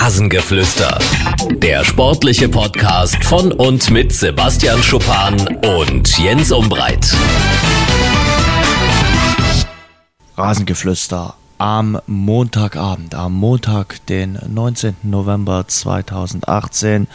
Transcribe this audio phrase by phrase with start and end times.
[0.00, 0.96] Rasengeflüster.
[1.50, 7.12] Der sportliche Podcast von und mit Sebastian Schuppan und Jens Umbreit.
[10.36, 14.94] Rasengeflüster am Montagabend, am Montag, den 19.
[15.02, 17.08] November 2018.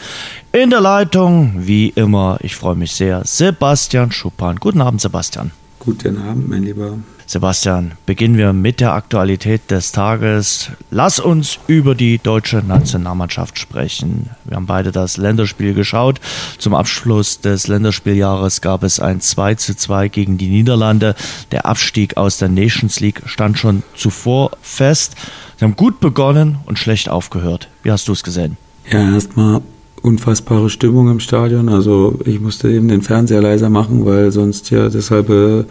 [0.51, 4.57] In der Leitung, wie immer, ich freue mich sehr, Sebastian Schuppan.
[4.57, 5.51] Guten Abend, Sebastian.
[5.79, 6.97] Guten Abend, mein Lieber.
[7.33, 10.69] Sebastian, beginnen wir mit der Aktualität des Tages.
[10.91, 14.29] Lass uns über die deutsche Nationalmannschaft sprechen.
[14.43, 16.21] Wir haben beide das Länderspiel geschaut.
[16.59, 21.15] Zum Abschluss des Länderspieljahres gab es ein 2 zu 2 gegen die Niederlande.
[21.51, 25.15] Der Abstieg aus der Nations League stand schon zuvor fest.
[25.57, 27.67] Sie haben gut begonnen und schlecht aufgehört.
[27.81, 28.57] Wie hast du es gesehen?
[28.91, 29.61] Ja, erstmal
[30.03, 31.69] unfassbare Stimmung im Stadion.
[31.69, 35.63] Also ich musste eben den Fernseher leiser machen, weil sonst ja deshalb äh,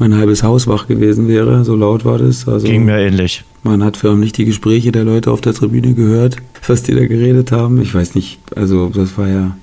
[0.00, 1.64] mein halbes Haus wach gewesen wäre.
[1.64, 2.48] So laut war das.
[2.48, 3.44] Also Ging mir ähnlich.
[3.62, 7.52] Man hat förmlich die Gespräche der Leute auf der Tribüne gehört, was die da geredet
[7.52, 7.80] haben.
[7.80, 9.56] Ich weiß nicht, also das war ja,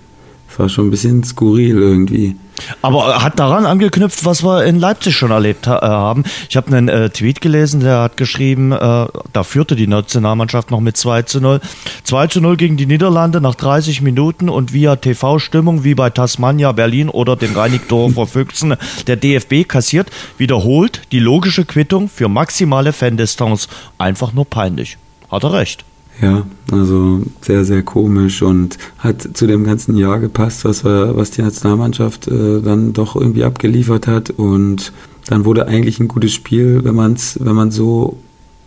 [0.47, 2.35] das war schon ein bisschen skurril irgendwie.
[2.81, 6.23] Aber hat daran angeknüpft, was wir in Leipzig schon erlebt ha äh, haben.
[6.49, 10.79] Ich habe einen äh, Tweet gelesen, der hat geschrieben, äh, da führte die Nationalmannschaft noch
[10.79, 11.61] mit 2 zu 0.
[12.03, 16.71] 2 zu 0 gegen die Niederlande nach 30 Minuten und via TV-Stimmung wie bei Tasmania,
[16.71, 18.75] Berlin oder dem Rheinikdorfer Füchsen.
[19.07, 23.67] Der DFB kassiert wiederholt die logische Quittung für maximale Fandistanz.
[23.97, 24.97] Einfach nur peinlich.
[25.29, 25.83] Hat er recht.
[26.21, 31.29] Ja, also sehr, sehr komisch und hat zu dem ganzen Jahr gepasst, was, wir, was
[31.29, 34.31] die Nationalmannschaft äh, dann doch irgendwie abgeliefert hat.
[34.31, 34.93] Und
[35.27, 38.17] dann wurde eigentlich ein gutes Spiel, wenn man es wenn man so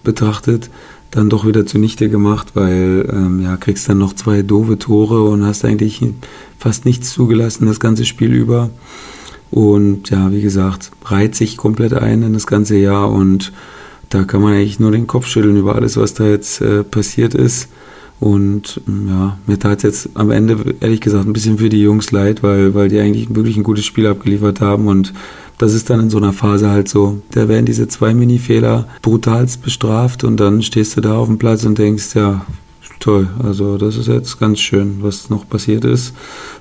[0.04, 0.70] betrachtet,
[1.10, 5.44] dann doch wieder zunichte gemacht, weil ähm, ja, kriegst dann noch zwei doofe Tore und
[5.44, 6.00] hast eigentlich
[6.58, 8.70] fast nichts zugelassen das ganze Spiel über.
[9.50, 13.52] Und ja, wie gesagt, reiht sich komplett ein in das ganze Jahr und
[14.10, 17.34] da kann man eigentlich nur den Kopf schütteln über alles, was da jetzt äh, passiert
[17.34, 17.68] ist.
[18.18, 21.80] Und mm, ja, mir tat es jetzt am Ende, ehrlich gesagt, ein bisschen für die
[21.80, 24.88] Jungs leid, weil, weil die eigentlich wirklich ein gutes Spiel abgeliefert haben.
[24.88, 25.14] Und
[25.58, 27.22] das ist dann in so einer Phase halt so.
[27.30, 31.64] Da werden diese zwei Mini-Fehler brutalst bestraft und dann stehst du da auf dem Platz
[31.64, 32.44] und denkst, ja,
[32.98, 33.28] toll.
[33.42, 36.14] Also das ist jetzt ganz schön, was noch passiert ist.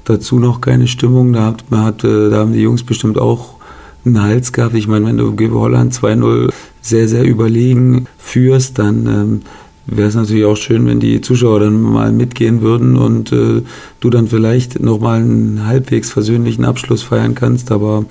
[0.06, 1.34] Dazu noch keine Stimmung.
[1.34, 3.59] Da, hat, man hat, äh, da haben die Jungs bestimmt auch
[4.06, 4.76] einen Hals gehabt.
[4.76, 6.52] Ich meine, wenn du gegen Holland 2-0
[6.82, 9.42] sehr, sehr überlegen führst, dann ähm,
[9.86, 13.62] wäre es natürlich auch schön, wenn die Zuschauer dann mal mitgehen würden und äh,
[14.00, 17.72] du dann vielleicht nochmal einen halbwegs versöhnlichen Abschluss feiern kannst.
[17.72, 18.06] Aber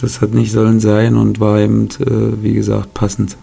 [0.00, 3.36] das hat nicht sollen sein und war eben, äh, wie gesagt, passend.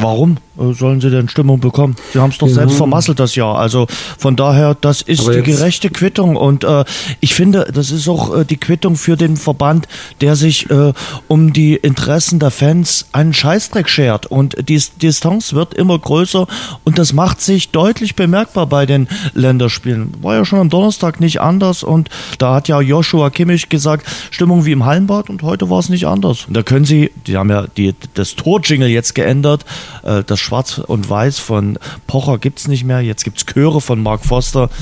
[0.00, 1.96] Warum äh, sollen sie denn Stimmung bekommen?
[2.12, 2.54] Sie haben es doch ja.
[2.54, 3.58] selbst vermasselt das Jahr.
[3.58, 3.86] Also
[4.16, 6.36] von daher, das ist Aber die gerechte Quittung.
[6.36, 6.84] Und äh,
[7.20, 9.88] ich finde, das ist auch äh, die Quittung für den Verband,
[10.20, 10.92] der sich äh,
[11.26, 14.26] um die Interessen der Fans einen Scheißdreck schert.
[14.26, 16.46] Und die Distanz wird immer größer
[16.84, 20.14] und das macht sich deutlich bemerkbar bei den Länderspielen.
[20.22, 24.64] War ja schon am Donnerstag nicht anders und da hat ja Joshua Kimmich gesagt, Stimmung
[24.64, 26.46] wie im Hallenbad und heute war es nicht anders.
[26.46, 29.64] Und da können sie, die haben ja die, das Torjingle jetzt geändert,
[30.02, 33.00] äh, das Schwarz und Weiß von Pocher gibt es nicht mehr.
[33.00, 34.70] Jetzt gibt es Chöre von Mark Foster.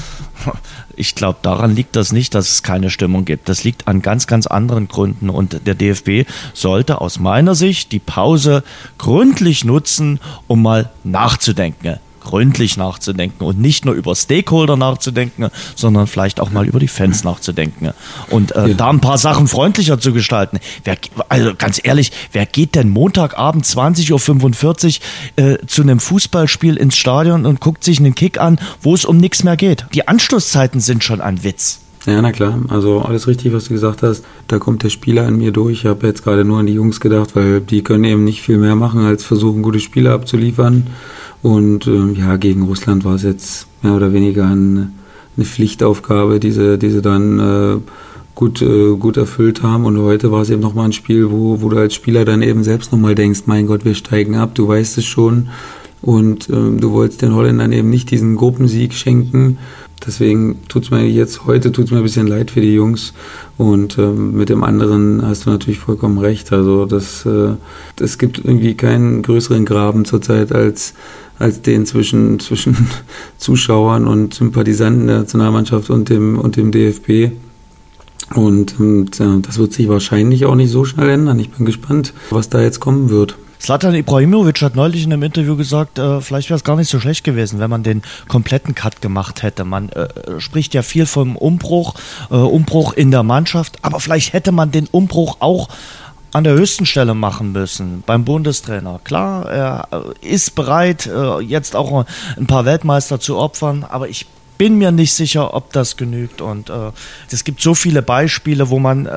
[0.99, 3.51] Ich glaube, daran liegt das nicht, dass es keine Stimmung gibt.
[3.51, 5.29] Das liegt an ganz, ganz anderen Gründen.
[5.29, 8.65] Und der DFB sollte aus meiner Sicht die Pause
[8.97, 16.41] gründlich nutzen, um mal nachzudenken gründlich nachzudenken und nicht nur über Stakeholder nachzudenken, sondern vielleicht
[16.41, 17.93] auch mal über die Fans nachzudenken
[18.31, 18.75] und äh, ja.
[18.75, 20.59] da ein paar Sachen freundlicher zu gestalten.
[20.83, 20.97] Wer,
[21.29, 25.01] also ganz ehrlich, wer geht denn Montagabend 20.45
[25.39, 29.05] Uhr äh, zu einem Fußballspiel ins Stadion und guckt sich einen Kick an, wo es
[29.05, 29.87] um nichts mehr geht?
[29.95, 31.86] Die Anschlusszeiten sind schon ein Witz.
[32.07, 32.61] Ja, na klar.
[32.69, 34.25] Also alles richtig, was du gesagt hast.
[34.47, 35.81] Da kommt der Spieler in mir durch.
[35.81, 38.59] Ich habe jetzt gerade nur an die Jungs gedacht, weil die können eben nicht viel
[38.59, 40.87] mehr machen, als versuchen, gute Spiele abzuliefern.
[41.43, 44.93] Und äh, ja, gegen Russland war es jetzt mehr oder weniger ein,
[45.37, 47.77] eine Pflichtaufgabe, die sie, dann äh,
[48.37, 49.85] gut, äh, gut erfüllt haben.
[49.85, 52.63] Und heute war es eben nochmal ein Spiel, wo, wo du als Spieler dann eben
[52.63, 55.49] selbst nochmal denkst, mein Gott, wir steigen ab, du weißt es schon.
[56.03, 59.59] Und äh, du wolltest den Holländern eben nicht diesen Gruppensieg schenken.
[60.05, 63.15] Deswegen tut es mir jetzt, heute tut es mir ein bisschen leid für die Jungs.
[63.57, 66.53] Und ähm, mit dem anderen hast du natürlich vollkommen recht.
[66.53, 67.55] Also das, äh,
[68.01, 70.95] es gibt irgendwie keinen größeren Graben zurzeit als
[71.39, 72.89] als den zwischen, zwischen
[73.39, 77.33] Zuschauern und Sympathisanten der Nationalmannschaft und dem, und dem DFB.
[78.35, 81.39] Und, und äh, das wird sich wahrscheinlich auch nicht so schnell ändern.
[81.39, 83.37] Ich bin gespannt, was da jetzt kommen wird.
[83.61, 87.01] Slatan Ibrahimovic hat neulich in einem Interview gesagt, äh, vielleicht wäre es gar nicht so
[87.01, 89.65] schlecht gewesen, wenn man den kompletten Cut gemacht hätte.
[89.65, 90.09] Man äh,
[90.39, 91.95] spricht ja viel vom Umbruch,
[92.31, 95.69] äh, Umbruch in der Mannschaft, aber vielleicht hätte man den Umbruch auch
[96.33, 99.01] an der höchsten Stelle machen müssen, beim Bundestrainer.
[99.05, 99.89] Klar, er
[100.21, 102.05] ist bereit, äh, jetzt auch
[102.37, 104.27] ein paar Weltmeister zu opfern, aber ich
[104.59, 106.41] bin mir nicht sicher, ob das genügt.
[106.41, 106.93] Und äh,
[107.31, 109.11] es gibt so viele Beispiele, wo man äh,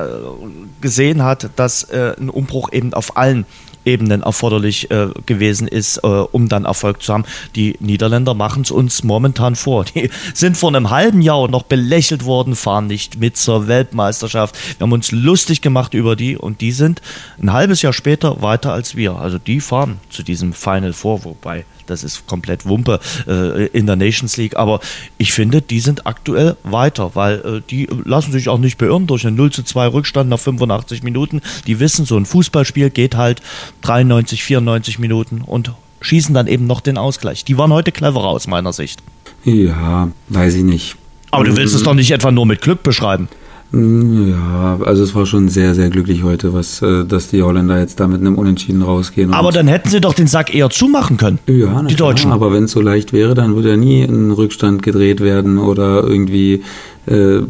[0.80, 3.46] gesehen hat, dass äh, ein Umbruch eben auf allen
[3.84, 7.24] Ebenen erforderlich äh, gewesen ist, äh, um dann Erfolg zu haben.
[7.54, 9.84] Die Niederländer machen es uns momentan vor.
[9.84, 14.56] Die sind vor einem halben Jahr noch belächelt worden, fahren nicht mit zur Weltmeisterschaft.
[14.78, 17.00] Wir haben uns lustig gemacht über die und die sind
[17.40, 19.16] ein halbes Jahr später weiter als wir.
[19.16, 23.96] Also die fahren zu diesem Final vor, wobei das ist komplett Wumpe äh, in der
[23.96, 24.56] Nations League.
[24.56, 24.80] Aber
[25.18, 29.26] ich finde, die sind aktuell weiter, weil äh, die lassen sich auch nicht beirren durch
[29.26, 31.42] einen 0 zu 2 Rückstand nach 85 Minuten.
[31.66, 33.42] Die wissen, so ein Fußballspiel geht halt
[33.82, 37.44] 93, 94 Minuten und schießen dann eben noch den Ausgleich.
[37.44, 39.02] Die waren heute cleverer aus meiner Sicht.
[39.44, 40.96] Ja, weiß ich nicht.
[41.30, 43.28] Aber du willst es doch nicht etwa nur mit Glück beschreiben.
[43.72, 48.00] Ja, also es war schon sehr, sehr glücklich heute, was, äh, dass die Holländer jetzt
[48.00, 49.32] da mit einem Unentschieden rausgehen.
[49.32, 51.38] Aber dann hätten sie doch den Sack eher zumachen können.
[51.46, 52.32] Ja, die klar, Deutschen.
[52.32, 56.02] Aber wenn es so leicht wäre, dann würde ja nie ein Rückstand gedreht werden oder
[56.02, 56.64] irgendwie,
[57.06, 57.42] äh,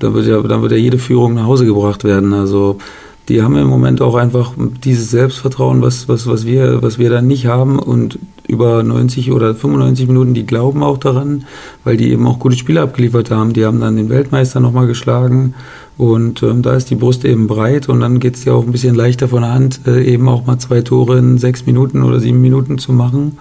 [0.00, 2.32] dann wird ja, dann wird ja jede Führung nach Hause gebracht werden.
[2.32, 2.78] Also
[3.28, 4.52] die haben im Moment auch einfach
[4.84, 9.54] dieses Selbstvertrauen, was, was, was, wir, was wir da nicht haben und über 90 oder
[9.54, 11.44] 95 Minuten, die glauben auch daran,
[11.84, 13.52] weil die eben auch gute Spiele abgeliefert haben.
[13.52, 15.54] Die haben dann den Weltmeister nochmal geschlagen
[15.98, 18.72] und ähm, da ist die Brust eben breit und dann geht es ja auch ein
[18.72, 22.20] bisschen leichter von der Hand, äh, eben auch mal zwei Tore in sechs Minuten oder
[22.20, 23.36] sieben Minuten zu machen.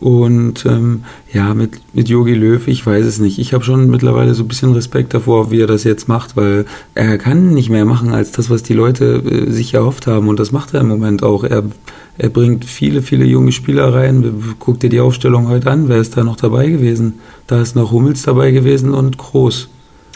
[0.00, 3.38] Und ähm, ja, mit, mit Yogi Löw, ich weiß es nicht.
[3.38, 6.66] Ich habe schon mittlerweile so ein bisschen Respekt davor, wie er das jetzt macht, weil
[6.94, 10.28] er kann nicht mehr machen als das, was die Leute äh, sich erhofft haben.
[10.28, 11.44] Und das macht er im Moment auch.
[11.44, 11.64] Er,
[12.18, 14.54] er bringt viele, viele junge Spieler rein.
[14.58, 15.88] Guck dir die Aufstellung heute an.
[15.88, 17.14] Wer ist da noch dabei gewesen?
[17.46, 19.68] Da ist noch Hummels dabei gewesen und Groß.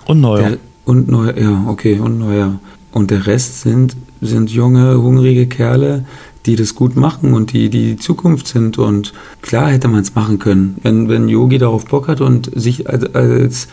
[0.07, 0.51] Und Neuer.
[0.51, 2.59] Der, und Neuer, ja, okay, und Neuer.
[2.93, 6.05] Und der Rest sind, sind junge, hungrige Kerle,
[6.47, 8.79] die das gut machen und die die Zukunft sind.
[8.79, 12.89] Und klar hätte man es machen können, wenn, wenn Yogi darauf Bock hat und sich
[12.89, 13.69] als, als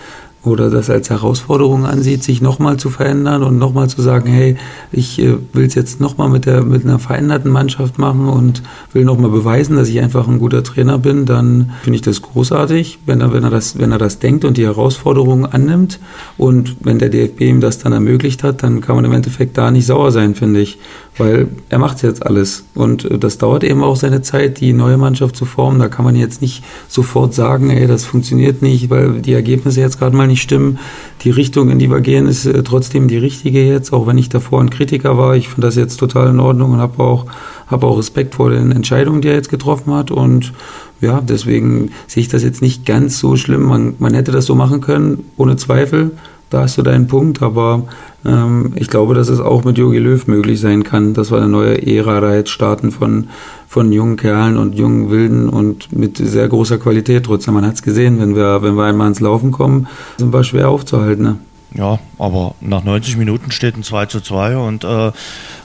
[0.48, 4.56] oder das als Herausforderung ansieht, sich nochmal zu verändern und nochmal zu sagen, hey,
[4.92, 9.30] ich äh, will es jetzt nochmal mit, mit einer veränderten Mannschaft machen und will nochmal
[9.30, 13.34] beweisen, dass ich einfach ein guter Trainer bin, dann finde ich das großartig, wenn er,
[13.34, 16.00] wenn, er das, wenn er das denkt und die Herausforderungen annimmt.
[16.38, 19.72] Und wenn der DFB ihm das dann ermöglicht hat, dann kann man im Endeffekt da
[19.72, 20.78] nicht sauer sein, finde ich
[21.18, 22.66] weil er macht jetzt alles.
[22.75, 25.80] Und äh, das dauert eben auch seine Zeit, die neue Mannschaft zu formen.
[25.80, 30.00] Da kann man jetzt nicht sofort sagen, ey, das funktioniert nicht, weil die Ergebnisse jetzt
[30.00, 30.80] gerade mal nicht stimmen.
[31.22, 34.30] Die Richtung, in die wir gehen, ist äh, trotzdem die richtige jetzt, auch wenn ich
[34.30, 35.36] davor ein Kritiker war.
[35.36, 37.25] Ich finde das jetzt total in Ordnung und habe auch,
[37.68, 40.12] hab auch Respekt vor den Entscheidungen, die er jetzt getroffen hat.
[40.12, 40.54] Und
[41.02, 43.64] ja, deswegen sehe ich das jetzt nicht ganz so schlimm.
[43.64, 46.12] Man, man hätte das so machen können, ohne Zweifel.
[46.50, 47.84] Da hast du deinen Punkt, aber
[48.27, 51.47] ähm, ich glaube, dass es auch mit Jogi Löw möglich sein kann, dass wir eine
[51.47, 53.29] neue Ära da jetzt starten von,
[53.68, 57.25] von jungen Kerlen und jungen Wilden und mit sehr großer Qualität.
[57.25, 59.88] Trotzdem, man hat es gesehen, wenn wir, wenn wir einmal ins Laufen kommen,
[60.18, 61.24] sind wir schwer aufzuhalten.
[61.24, 61.38] Ne?
[61.74, 65.12] Ja, aber nach 90 Minuten steht ein 2 zu 2 und äh,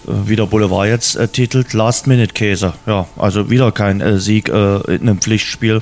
[0.07, 2.75] wie der Boulevard jetzt äh, titelt, Last-Minute-Käse.
[2.87, 5.81] Ja, also wieder kein äh, Sieg äh, in einem Pflichtspiel.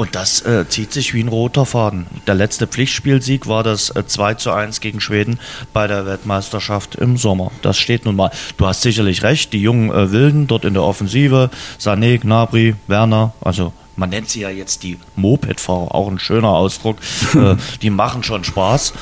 [0.00, 2.06] Und das äh, zieht sich wie ein roter Faden.
[2.26, 5.38] Der letzte Pflichtspielsieg war das äh, 2 zu 1 gegen Schweden
[5.74, 7.52] bei der Weltmeisterschaft im Sommer.
[7.60, 8.30] Das steht nun mal.
[8.56, 13.34] Du hast sicherlich recht, die jungen äh, Wilden dort in der Offensive, Sané, Gnabry, Werner,
[13.42, 16.96] also man nennt sie ja jetzt die Moped-Fahrer, auch ein schöner Ausdruck,
[17.34, 18.94] äh, die machen schon Spaß.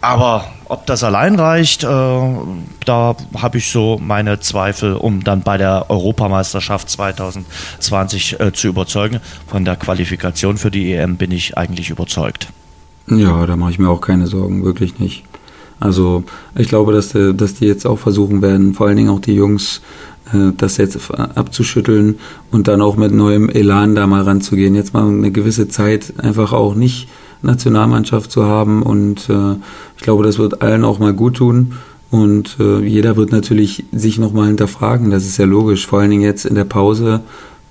[0.00, 5.58] Aber ob das allein reicht, äh, da habe ich so meine Zweifel, um dann bei
[5.58, 9.20] der Europameisterschaft 2020 äh, zu überzeugen.
[9.46, 12.48] Von der Qualifikation für die EM bin ich eigentlich überzeugt.
[13.08, 15.24] Ja, da mache ich mir auch keine Sorgen, wirklich nicht.
[15.80, 19.20] Also ich glaube, dass, äh, dass die jetzt auch versuchen werden, vor allen Dingen auch
[19.20, 19.82] die Jungs,
[20.32, 22.18] äh, das jetzt abzuschütteln
[22.50, 24.74] und dann auch mit neuem Elan da mal ranzugehen.
[24.74, 27.08] Jetzt mal eine gewisse Zeit einfach auch nicht
[27.42, 28.82] Nationalmannschaft zu haben.
[28.82, 29.56] Und äh,
[29.96, 31.74] ich glaube, das wird allen auch mal gut tun.
[32.10, 35.10] Und äh, jeder wird natürlich sich nochmal hinterfragen.
[35.10, 35.86] Das ist ja logisch.
[35.86, 37.20] Vor allen Dingen jetzt in der Pause.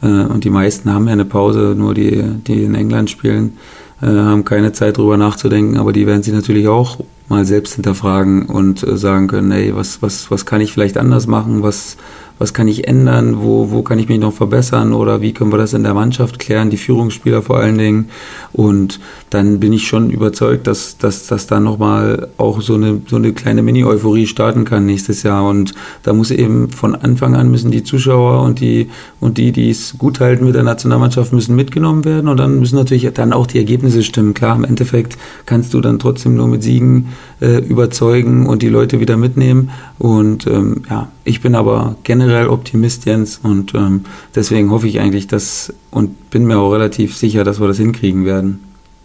[0.02, 3.58] Äh, und die meisten haben ja eine Pause, nur die, die in England spielen,
[4.02, 5.78] äh, haben keine Zeit drüber nachzudenken.
[5.78, 10.02] Aber die werden sich natürlich auch mal selbst hinterfragen und äh, sagen können, hey, was,
[10.02, 11.62] was, was kann ich vielleicht anders machen?
[11.62, 11.98] Was,
[12.40, 15.58] was kann ich ändern, wo, wo kann ich mich noch verbessern oder wie können wir
[15.58, 18.10] das in der Mannschaft klären, die Führungsspieler vor allen Dingen.
[18.54, 23.18] Und dann bin ich schon überzeugt, dass, dass, dass da nochmal auch so eine, so
[23.18, 25.48] eine kleine Mini-Euphorie starten kann nächstes Jahr.
[25.48, 29.70] Und da muss eben von Anfang an müssen die Zuschauer und die, und die, die
[29.70, 32.30] es gut halten mit der Nationalmannschaft, müssen mitgenommen werden.
[32.30, 34.34] Und dann müssen natürlich dann auch die Ergebnisse stimmen.
[34.34, 37.10] Klar, im Endeffekt kannst du dann trotzdem nur mit Siegen
[37.42, 39.72] äh, überzeugen und die Leute wieder mitnehmen.
[39.98, 44.06] Und ähm, ja, ich bin aber generell Optimist, Jens, und ähm,
[44.36, 48.26] deswegen hoffe ich eigentlich, dass und bin mir auch relativ sicher, dass wir das hinkriegen
[48.26, 48.60] werden.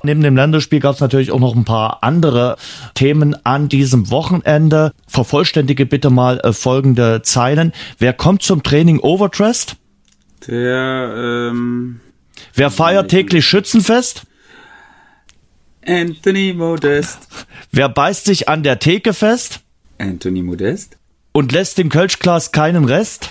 [0.04, 2.56] Neben dem Länderspiel gab es natürlich auch noch ein paar andere
[2.92, 4.92] Themen an diesem Wochenende.
[5.08, 7.72] Vervollständige bitte mal äh, folgende Zeilen.
[7.98, 9.76] Wer kommt zum Training overdressed?
[10.46, 12.00] Der, ähm,
[12.52, 14.24] Wer feiert täglich Schützenfest?
[15.86, 17.28] Anthony Modest.
[17.72, 19.60] Wer beißt sich an der Theke fest?
[19.98, 20.98] Anthony Modest.
[21.36, 23.30] Und lässt dem Kölschglas keinen Rest?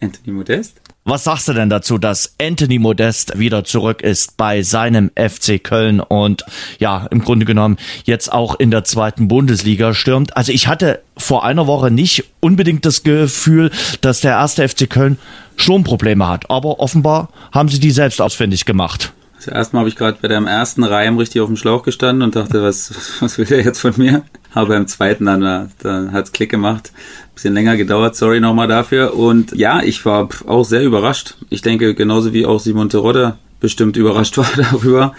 [0.00, 0.80] Anthony Modest.
[1.04, 5.98] Was sagst du denn dazu, dass Anthony Modest wieder zurück ist bei seinem FC Köln
[5.98, 6.44] und
[6.78, 10.36] ja, im Grunde genommen jetzt auch in der zweiten Bundesliga stürmt?
[10.36, 15.18] Also ich hatte vor einer Woche nicht unbedingt das Gefühl, dass der erste FC Köln
[15.56, 19.12] Sturmprobleme hat, aber offenbar haben sie die selbst ausfindig gemacht.
[19.40, 22.34] Zuerst mal habe ich gerade bei dem ersten Reim richtig auf dem Schlauch gestanden und
[22.34, 24.22] dachte, was, was will der jetzt von mir?
[24.54, 26.92] Aber beim zweiten dann, dann hat es Klick gemacht.
[27.34, 29.14] Bisschen länger gedauert, sorry nochmal dafür.
[29.14, 31.36] Und ja, ich war auch sehr überrascht.
[31.50, 35.14] Ich denke, genauso wie auch Simon Terodde bestimmt überrascht war darüber,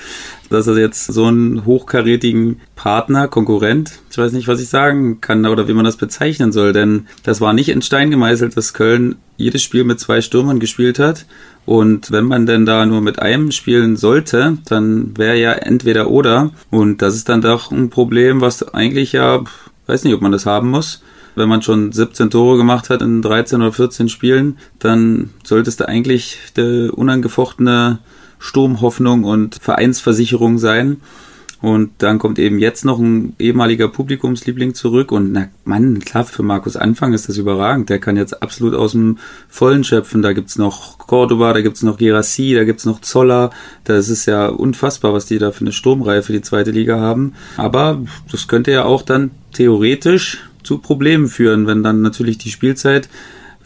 [0.51, 5.45] dass er jetzt so einen hochkarätigen Partner, Konkurrent, ich weiß nicht, was ich sagen kann
[5.47, 9.15] oder wie man das bezeichnen soll, denn das war nicht in Stein gemeißelt, dass Köln
[9.37, 11.25] jedes Spiel mit zwei Stürmern gespielt hat.
[11.65, 16.51] Und wenn man denn da nur mit einem spielen sollte, dann wäre ja entweder oder.
[16.69, 19.43] Und das ist dann doch ein Problem, was eigentlich ja,
[19.87, 21.01] weiß nicht, ob man das haben muss.
[21.35, 25.87] Wenn man schon 17 Tore gemacht hat in 13 oder 14 Spielen, dann solltest du
[25.87, 27.99] eigentlich der unangefochtene
[28.39, 30.97] Sturmhoffnung und Vereinsversicherung sein.
[31.61, 35.11] Und dann kommt eben jetzt noch ein ehemaliger Publikumsliebling zurück.
[35.11, 37.89] Und na Mann, klar, für Markus Anfang ist das überragend.
[37.89, 40.21] Der kann jetzt absolut aus dem Vollen schöpfen.
[40.21, 43.49] Da gibt's noch Cordoba, da gibt's noch Gerassi, da gibt's noch Zoller.
[43.83, 47.33] Das ist ja unfassbar, was die da für eine Sturmreihe für die zweite Liga haben.
[47.57, 47.99] Aber
[48.31, 53.09] das könnte ja auch dann theoretisch zu Problemen führen, wenn dann natürlich die Spielzeit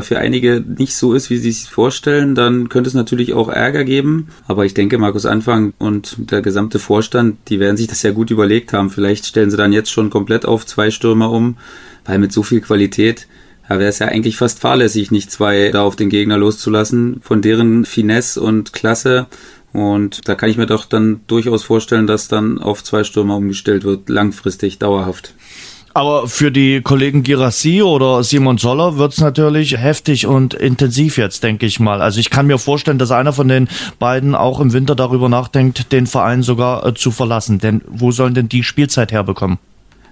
[0.01, 3.83] für einige nicht so ist, wie sie sich vorstellen, dann könnte es natürlich auch Ärger
[3.83, 4.29] geben.
[4.47, 8.31] Aber ich denke, Markus Anfang und der gesamte Vorstand, die werden sich das ja gut
[8.31, 8.89] überlegt haben.
[8.89, 11.57] Vielleicht stellen sie dann jetzt schon komplett auf zwei Stürmer um,
[12.05, 13.27] weil mit so viel Qualität
[13.69, 17.41] ja, wäre es ja eigentlich fast fahrlässig, nicht zwei da auf den Gegner loszulassen, von
[17.41, 19.27] deren Finesse und Klasse.
[19.71, 23.83] Und da kann ich mir doch dann durchaus vorstellen, dass dann auf zwei Stürmer umgestellt
[23.83, 25.35] wird, langfristig, dauerhaft.
[25.93, 31.65] Aber für die Kollegen Girassi oder Simon Zoller wird's natürlich heftig und intensiv jetzt, denke
[31.65, 32.01] ich mal.
[32.01, 33.67] Also ich kann mir vorstellen, dass einer von den
[33.98, 37.60] beiden auch im Winter darüber nachdenkt, den Verein sogar äh, zu verlassen.
[37.60, 39.58] Denn wo sollen denn die Spielzeit herbekommen?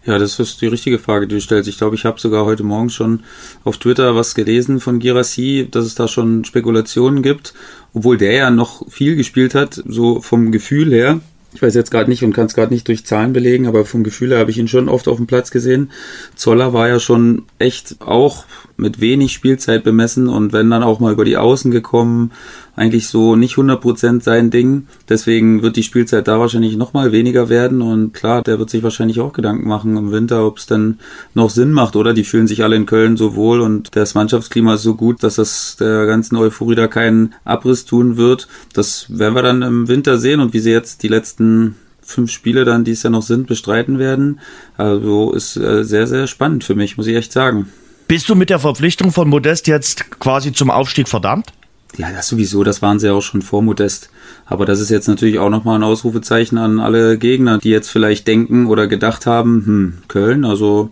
[0.06, 1.68] Ja, das ist die richtige Frage, die du stellst.
[1.68, 3.20] Ich glaube, ich habe sogar heute Morgen schon
[3.66, 7.54] auf Twitter was gelesen von Girassi, dass es da schon Spekulationen gibt,
[7.94, 11.20] obwohl der ja noch viel gespielt hat, so vom Gefühl her
[11.54, 14.04] ich weiß jetzt gerade nicht und kann es gerade nicht durch Zahlen belegen, aber vom
[14.04, 15.92] Gefühl her habe ich ihn schon oft auf dem Platz gesehen.
[16.36, 21.14] Zoller war ja schon echt auch mit wenig Spielzeit bemessen und wenn dann auch mal
[21.14, 22.32] über die Außen gekommen,
[22.78, 24.88] eigentlich so nicht 100% sein Ding.
[25.10, 29.20] Deswegen wird die Spielzeit da wahrscheinlich nochmal weniger werden und klar, der wird sich wahrscheinlich
[29.20, 31.00] auch Gedanken machen im Winter, ob es denn
[31.34, 32.14] noch Sinn macht, oder?
[32.14, 35.36] Die fühlen sich alle in Köln so wohl und das Mannschaftsklima ist so gut, dass
[35.36, 38.48] das der ganzen Euphorie da keinen Abriss tun wird.
[38.74, 42.64] Das werden wir dann im Winter sehen und wie sie jetzt die letzten fünf Spiele
[42.64, 44.40] dann, die es ja noch sind, bestreiten werden.
[44.78, 47.70] Also ist äh, sehr, sehr spannend für mich, muss ich echt sagen.
[48.08, 51.52] Bist du mit der Verpflichtung von Modest jetzt quasi zum Aufstieg verdammt?
[51.98, 54.10] Ja, das sowieso, das waren sie auch schon vor Modest.
[54.46, 58.28] Aber das ist jetzt natürlich auch nochmal ein Ausrufezeichen an alle Gegner, die jetzt vielleicht
[58.28, 60.92] denken oder gedacht haben, hm, Köln, also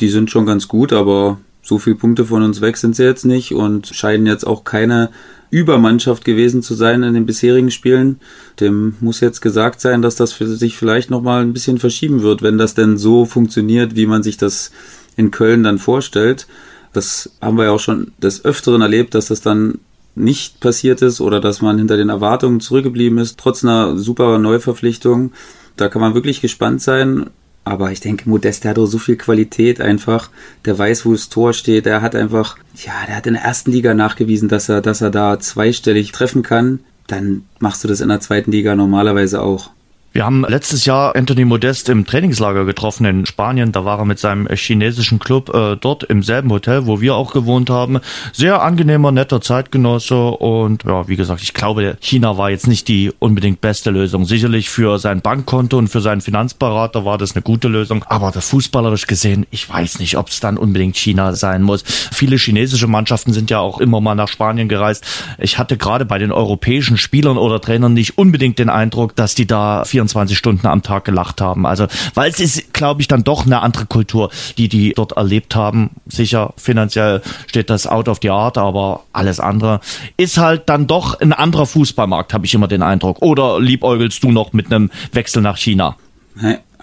[0.00, 3.24] die sind schon ganz gut, aber so viele Punkte von uns weg sind sie jetzt
[3.24, 5.08] nicht und scheinen jetzt auch keine
[5.50, 8.20] Übermannschaft gewesen zu sein in den bisherigen Spielen.
[8.60, 12.42] Dem muss jetzt gesagt sein, dass das für sich vielleicht nochmal ein bisschen verschieben wird,
[12.42, 14.72] wenn das denn so funktioniert, wie man sich das
[15.16, 16.46] in Köln dann vorstellt.
[16.92, 19.78] Das haben wir ja auch schon des Öfteren erlebt, dass das dann
[20.14, 25.32] nicht passiert ist oder dass man hinter den Erwartungen zurückgeblieben ist, trotz einer super Neuverpflichtung.
[25.76, 27.30] Da kann man wirklich gespannt sein.
[27.66, 30.28] Aber ich denke, Modest, der hat auch so viel Qualität einfach.
[30.66, 31.86] Der weiß, wo das Tor steht.
[31.86, 35.10] Der hat einfach, ja, der hat in der ersten Liga nachgewiesen, dass er, dass er
[35.10, 36.80] da zweistellig treffen kann.
[37.06, 39.70] Dann machst du das in der zweiten Liga normalerweise auch.
[40.14, 43.72] Wir haben letztes Jahr Anthony Modest im Trainingslager getroffen in Spanien.
[43.72, 47.32] Da war er mit seinem chinesischen Club äh, dort im selben Hotel, wo wir auch
[47.32, 47.98] gewohnt haben.
[48.32, 53.10] Sehr angenehmer, netter Zeitgenosse und ja, wie gesagt, ich glaube, China war jetzt nicht die
[53.18, 54.24] unbedingt beste Lösung.
[54.24, 58.48] Sicherlich für sein Bankkonto und für seinen Finanzberater war das eine gute Lösung, aber das
[58.50, 61.82] fußballerisch gesehen, ich weiß nicht, ob es dann unbedingt China sein muss.
[61.82, 65.04] Viele chinesische Mannschaften sind ja auch immer mal nach Spanien gereist.
[65.38, 69.48] Ich hatte gerade bei den europäischen Spielern oder Trainern nicht unbedingt den Eindruck, dass die
[69.48, 70.03] da 24
[70.34, 71.66] Stunden am Tag gelacht haben.
[71.66, 75.54] Also, weil es ist, glaube ich, dann doch eine andere Kultur, die die dort erlebt
[75.56, 75.90] haben.
[76.06, 79.80] Sicher, finanziell steht das out of the art, aber alles andere
[80.16, 83.22] ist halt dann doch ein anderer Fußballmarkt, habe ich immer den Eindruck.
[83.22, 85.96] Oder liebäugelst du noch mit einem Wechsel nach China?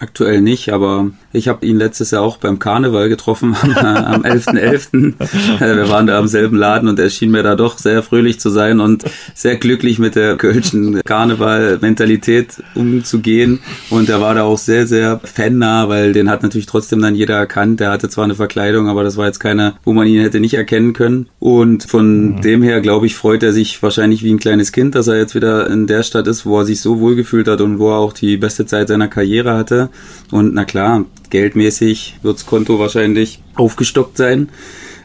[0.02, 5.14] Aktuell nicht, aber ich habe ihn letztes Jahr auch beim Karneval getroffen am 11.11.
[5.14, 5.60] .11.
[5.76, 8.50] Wir waren da am selben Laden und er schien mir da doch sehr fröhlich zu
[8.50, 13.60] sein und sehr glücklich mit der kölschen Karneval-Mentalität umzugehen.
[13.90, 17.36] Und er war da auch sehr, sehr fannah, weil den hat natürlich trotzdem dann jeder
[17.36, 17.78] erkannt.
[17.78, 20.54] Der hatte zwar eine Verkleidung, aber das war jetzt keine, wo man ihn hätte nicht
[20.54, 21.28] erkennen können.
[21.38, 22.40] Und von mhm.
[22.40, 25.36] dem her, glaube ich, freut er sich wahrscheinlich wie ein kleines Kind, dass er jetzt
[25.36, 27.98] wieder in der Stadt ist, wo er sich so wohl gefühlt hat und wo er
[27.98, 29.90] auch die beste Zeit seiner Karriere hatte.
[30.30, 34.48] Und na klar, geldmäßig wirds Konto wahrscheinlich aufgestockt sein.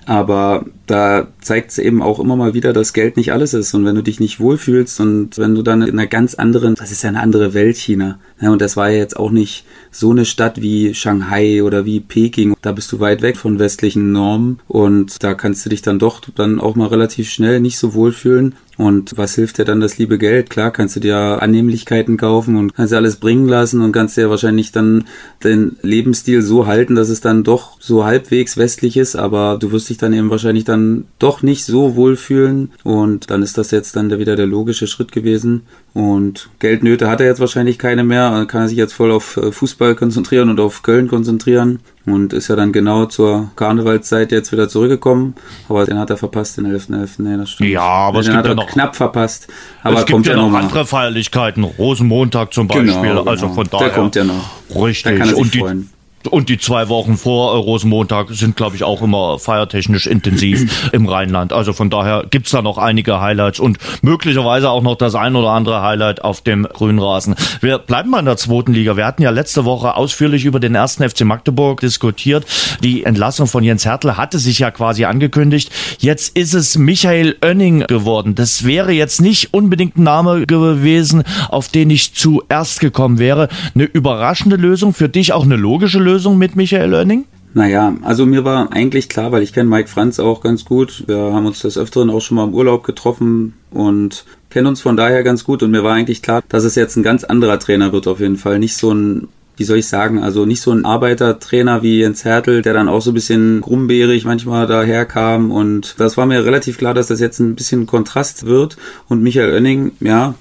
[0.05, 3.73] Aber da zeigt es eben auch immer mal wieder, dass Geld nicht alles ist.
[3.73, 6.91] Und wenn du dich nicht wohlfühlst und wenn du dann in einer ganz anderen, das
[6.91, 8.19] ist ja eine andere Welt, China.
[8.41, 11.99] Ja, und das war ja jetzt auch nicht so eine Stadt wie Shanghai oder wie
[11.99, 12.55] Peking.
[12.61, 16.21] Da bist du weit weg von westlichen Normen und da kannst du dich dann doch
[16.35, 18.55] dann auch mal relativ schnell nicht so wohlfühlen.
[18.77, 20.51] Und was hilft dir dann das liebe Geld?
[20.51, 24.29] Klar, kannst du dir Annehmlichkeiten kaufen und kannst dir alles bringen lassen und kannst dir
[24.29, 25.05] wahrscheinlich dann
[25.43, 29.89] den Lebensstil so halten, dass es dann doch so halbwegs westlich ist, aber du wirst
[29.89, 30.76] dich dann eben wahrscheinlich dann
[31.19, 35.63] doch nicht so wohlfühlen und dann ist das jetzt dann wieder der logische Schritt gewesen.
[35.93, 39.51] Und Geldnöte hat er jetzt wahrscheinlich keine mehr, kann er sich jetzt voll auf äh,
[39.51, 44.69] Fußball konzentrieren und auf Köln konzentrieren und ist ja dann genau zur Karnevalszeit jetzt wieder
[44.69, 45.35] zurückgekommen.
[45.67, 46.91] Aber den hat er verpasst, den 11.11.
[46.91, 47.09] .11.
[47.17, 47.69] Nee, das stimmt.
[47.69, 49.47] Ja, aber den es hat gibt er ja noch knapp verpasst.
[49.83, 52.93] Aber es gibt ja noch andere Feierlichkeiten, Rosenmontag zum Beispiel.
[52.93, 53.55] Genau, also genau.
[53.55, 53.87] von daher.
[53.87, 54.51] Der kommt ja noch.
[54.75, 55.03] Richtig.
[55.03, 55.89] Da kann er sich und die, freuen.
[56.27, 61.07] Und die zwei Wochen vor äh, Rosenmontag sind, glaube ich, auch immer feiertechnisch intensiv im
[61.07, 61.53] Rheinland.
[61.53, 65.49] Also von daher gibt's da noch einige Highlights und möglicherweise auch noch das ein oder
[65.49, 67.35] andere Highlight auf dem Grünrasen.
[67.61, 68.97] Wir bleiben mal in der zweiten Liga.
[68.97, 72.45] Wir hatten ja letzte Woche ausführlich über den ersten FC Magdeburg diskutiert.
[72.83, 75.71] Die Entlassung von Jens Hertel hatte sich ja quasi angekündigt.
[75.99, 78.35] Jetzt ist es Michael Oenning geworden.
[78.35, 83.49] Das wäre jetzt nicht unbedingt ein Name gewesen, auf den ich zuerst gekommen wäre.
[83.73, 86.16] Eine überraschende Lösung, für dich auch eine logische Lösung.
[86.17, 87.25] Lösung mit Michael Oenning?
[87.53, 91.03] Naja, also mir war eigentlich klar, weil ich kenne Mike Franz auch ganz gut.
[91.05, 94.97] Wir haben uns des Öfteren auch schon mal im Urlaub getroffen und kennen uns von
[94.97, 95.61] daher ganz gut.
[95.61, 98.37] Und mir war eigentlich klar, dass es jetzt ein ganz anderer Trainer wird auf jeden
[98.37, 98.57] Fall.
[98.57, 99.27] Nicht so ein
[99.57, 103.01] wie soll ich sagen, also nicht so ein Arbeitertrainer wie Jens Hertel, der dann auch
[103.01, 107.39] so ein bisschen grumbeerig manchmal daherkam und das war mir relativ klar, dass das jetzt
[107.39, 108.77] ein bisschen Kontrast wird
[109.09, 110.35] und Michael Oenning, ja,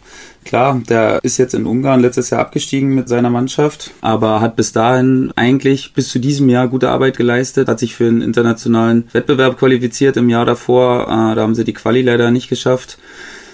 [0.47, 4.73] Klar, der ist jetzt in Ungarn letztes Jahr abgestiegen mit seiner Mannschaft, aber hat bis
[4.73, 9.59] dahin eigentlich bis zu diesem Jahr gute Arbeit geleistet, hat sich für einen internationalen Wettbewerb
[9.59, 11.03] qualifiziert im Jahr davor.
[11.03, 12.97] Äh, da haben sie die Quali leider nicht geschafft.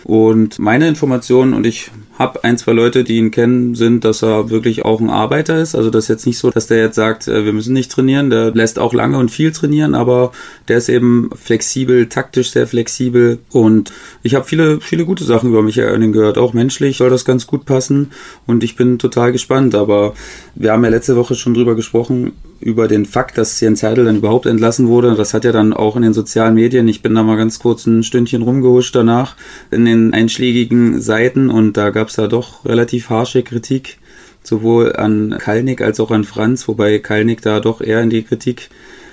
[0.05, 1.91] Und meine Informationen, und ich
[2.23, 5.75] habe ein, zwei Leute, die ihn kennen, sind, dass er wirklich auch ein Arbeiter ist.
[5.75, 8.31] Also das ist jetzt nicht so, dass der jetzt sagt, äh, wir müssen nicht trainieren.
[8.31, 10.33] Der lässt auch lange und viel trainieren, aber
[10.69, 13.41] der ist eben flexibel, taktisch sehr flexibel.
[13.51, 16.39] Und ich habe viele, viele gute Sachen über Michael Oerning gehört.
[16.39, 18.13] Auch menschlich soll das ganz gut passen.
[18.47, 19.75] Und ich bin total gespannt.
[19.75, 20.15] Aber
[20.55, 22.33] wir haben ja letzte Woche schon drüber gesprochen,
[22.63, 25.15] über den Fakt, dass Jens Heidel dann überhaupt entlassen wurde.
[25.15, 27.87] Das hat ja dann auch in den sozialen Medien, ich bin da mal ganz kurz
[27.87, 29.37] ein Stündchen rumgehuscht danach,
[29.71, 33.99] in den einschlägigen Seiten und da gab es da doch relativ harsche Kritik,
[34.43, 38.71] sowohl an Kalnick als auch an Franz, wobei Kalnick da doch eher in die Kritik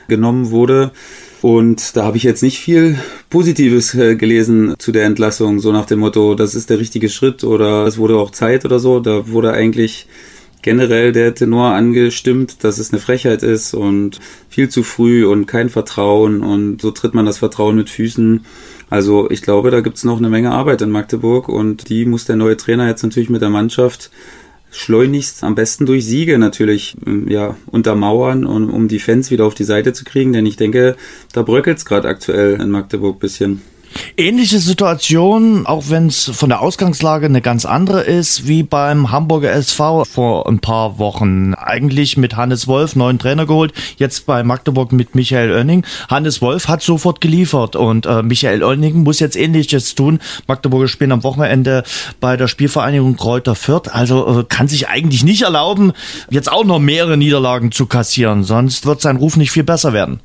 [0.07, 0.91] genommen wurde.
[1.41, 5.85] Und da habe ich jetzt nicht viel Positives äh, gelesen zu der Entlassung, so nach
[5.85, 8.99] dem Motto, das ist der richtige Schritt oder es wurde auch Zeit oder so.
[8.99, 10.07] Da wurde eigentlich
[10.61, 14.19] generell der Tenor angestimmt, dass es eine Frechheit ist und
[14.49, 18.45] viel zu früh und kein Vertrauen und so tritt man das Vertrauen mit Füßen.
[18.89, 22.35] Also ich glaube, da gibt's noch eine Menge Arbeit in Magdeburg und die muss der
[22.35, 24.11] neue Trainer jetzt natürlich mit der Mannschaft
[24.71, 26.95] schleunigst am besten durch Siege natürlich
[27.27, 30.95] ja untermauern und um die Fans wieder auf die Seite zu kriegen, denn ich denke,
[31.33, 33.61] da bröckelt's gerade aktuell in Magdeburg bisschen.
[34.17, 39.51] Ähnliche Situation, auch wenn es von der Ausgangslage eine ganz andere ist, wie beim Hamburger
[39.51, 41.53] SV vor ein paar Wochen.
[41.53, 45.85] Eigentlich mit Hannes Wolf, neuen Trainer geholt, jetzt bei Magdeburg mit Michael Oenning.
[46.09, 50.19] Hannes Wolf hat sofort geliefert und äh, Michael Oenning muss jetzt Ähnliches tun.
[50.47, 51.83] Magdeburger spielen am Wochenende
[52.19, 55.93] bei der Spielvereinigung Kräuter Fürth, also äh, kann sich eigentlich nicht erlauben,
[56.29, 60.19] jetzt auch noch mehrere Niederlagen zu kassieren, sonst wird sein Ruf nicht viel besser werden.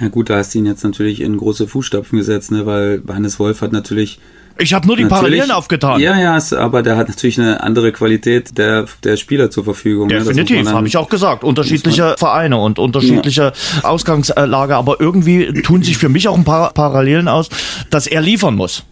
[0.00, 3.38] Ja gut, da hast du ihn jetzt natürlich in große Fußstapfen gesetzt, ne, weil Hannes
[3.38, 4.20] Wolf hat natürlich
[4.60, 6.00] ich habe nur die Parallelen aufgetan.
[6.00, 10.08] Ja, ja, aber der hat natürlich eine andere Qualität der, der Spieler zur Verfügung.
[10.08, 10.18] Ne?
[10.18, 10.72] Definitiv, ne?
[10.72, 11.44] habe ich auch gesagt.
[11.44, 13.84] Unterschiedliche Vereine und unterschiedliche ja.
[13.88, 17.50] Ausgangslage, aber irgendwie tun sich für mich auch ein paar Parallelen aus,
[17.90, 18.84] dass er liefern muss.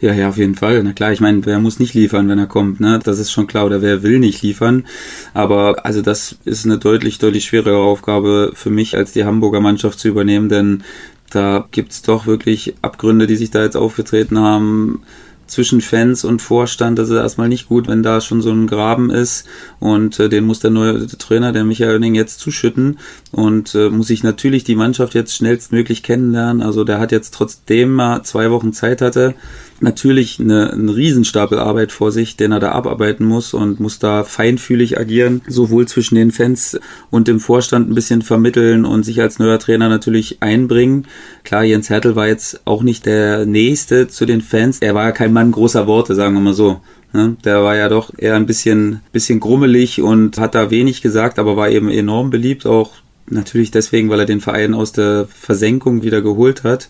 [0.00, 0.82] Ja, ja, auf jeden Fall.
[0.82, 3.00] Na klar, ich meine, wer muss nicht liefern, wenn er kommt, ne?
[3.02, 3.66] Das ist schon klar.
[3.66, 4.84] Oder wer will nicht liefern.
[5.32, 9.98] Aber also das ist eine deutlich, deutlich schwerere Aufgabe für mich, als die Hamburger Mannschaft
[9.98, 10.82] zu übernehmen, denn
[11.30, 15.02] da gibt's doch wirklich Abgründe, die sich da jetzt aufgetreten haben
[15.46, 19.10] zwischen Fans und Vorstand, das ist erstmal nicht gut, wenn da schon so ein Graben
[19.10, 19.46] ist.
[19.80, 22.98] Und äh, den muss der neue Trainer, der Michael Oenning, jetzt zuschütten.
[23.30, 26.62] Und äh, muss sich natürlich die Mannschaft jetzt schnellstmöglich kennenlernen.
[26.62, 29.34] Also der hat jetzt trotzdem mal zwei Wochen Zeit hatte,
[29.80, 34.24] natürlich eine, einen Riesenstapel Arbeit vor sich, den er da abarbeiten muss und muss da
[34.24, 36.78] feinfühlig agieren, sowohl zwischen den Fans
[37.10, 41.06] und dem Vorstand ein bisschen vermitteln und sich als neuer Trainer natürlich einbringen.
[41.42, 44.78] Klar, Jens Hertel war jetzt auch nicht der Nächste zu den Fans.
[44.80, 46.80] Er war ja kein Mann großer Worte, sagen wir mal so.
[47.12, 47.36] Ne?
[47.44, 51.56] Der war ja doch eher ein bisschen, bisschen grummelig und hat da wenig gesagt, aber
[51.56, 52.90] war eben enorm beliebt, auch
[53.26, 56.88] natürlich deswegen, weil er den Verein aus der Versenkung wieder geholt hat.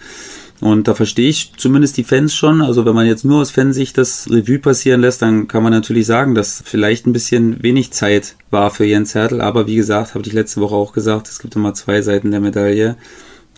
[0.60, 2.62] Und da verstehe ich zumindest die Fans schon.
[2.62, 6.06] Also wenn man jetzt nur aus Fansicht das Revue passieren lässt, dann kann man natürlich
[6.06, 9.40] sagen, dass vielleicht ein bisschen wenig Zeit war für Jens Hertel.
[9.40, 12.40] Aber wie gesagt, habe ich letzte Woche auch gesagt, es gibt immer zwei Seiten der
[12.40, 12.96] Medaille.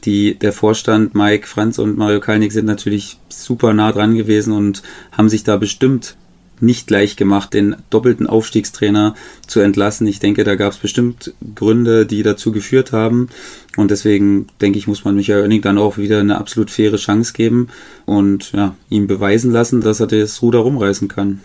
[0.04, 4.82] Die, der Vorstand, Mike, Franz und Mario Kalnick sind natürlich super nah dran gewesen und
[5.12, 6.16] haben sich da bestimmt
[6.60, 9.14] nicht leicht gemacht, den doppelten Aufstiegstrainer
[9.46, 10.06] zu entlassen.
[10.06, 13.28] Ich denke, da gab es bestimmt Gründe, die dazu geführt haben.
[13.76, 17.32] Und deswegen denke ich, muss man Michael Oenning dann auch wieder eine absolut faire Chance
[17.32, 17.68] geben
[18.04, 21.40] und ja, ihm beweisen lassen, dass er das Ruder rumreißen kann.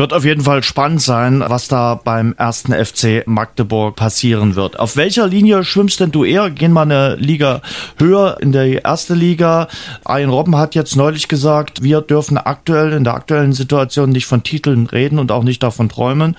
[0.00, 4.78] Wird auf jeden Fall spannend sein, was da beim ersten FC Magdeburg passieren wird.
[4.78, 6.48] Auf welcher Linie schwimmst denn du eher?
[6.48, 7.60] Gehen wir eine Liga
[7.98, 9.68] höher in der erste Liga.
[10.08, 14.42] Ian Robben hat jetzt neulich gesagt, wir dürfen aktuell in der aktuellen Situation nicht von
[14.42, 16.34] Titeln reden und auch nicht davon träumen.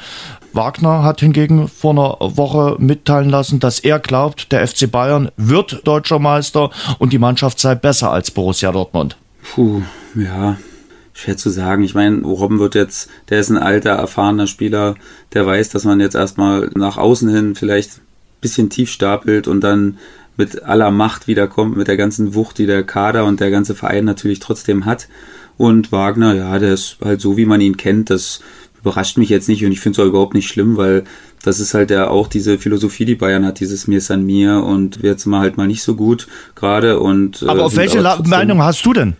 [0.54, 5.86] Wagner hat hingegen vor einer Woche mitteilen lassen, dass er glaubt, der FC Bayern wird
[5.86, 9.17] deutscher Meister und die Mannschaft sei besser als Borussia Dortmund.
[9.54, 9.84] Puh,
[10.15, 10.58] ja,
[11.13, 11.84] schwer zu sagen.
[11.84, 14.95] Ich meine, Robben wird jetzt, der ist ein alter, erfahrener Spieler,
[15.34, 18.02] der weiß, dass man jetzt erstmal nach außen hin vielleicht ein
[18.41, 19.97] bisschen tief stapelt und dann
[20.38, 24.06] mit aller Macht wiederkommt, mit der ganzen Wucht, die der Kader und der ganze Verein
[24.06, 25.08] natürlich trotzdem hat.
[25.58, 28.41] Und Wagner, ja, der ist halt so, wie man ihn kennt, das
[28.82, 31.04] überrascht mich jetzt nicht und ich finde es auch überhaupt nicht schlimm, weil
[31.43, 35.00] das ist halt ja auch diese Philosophie, die Bayern hat, dieses Mir san mir und
[35.04, 37.43] jetzt mal halt mal nicht so gut gerade und.
[37.43, 39.15] Äh, aber auf welche Meinung hast du denn?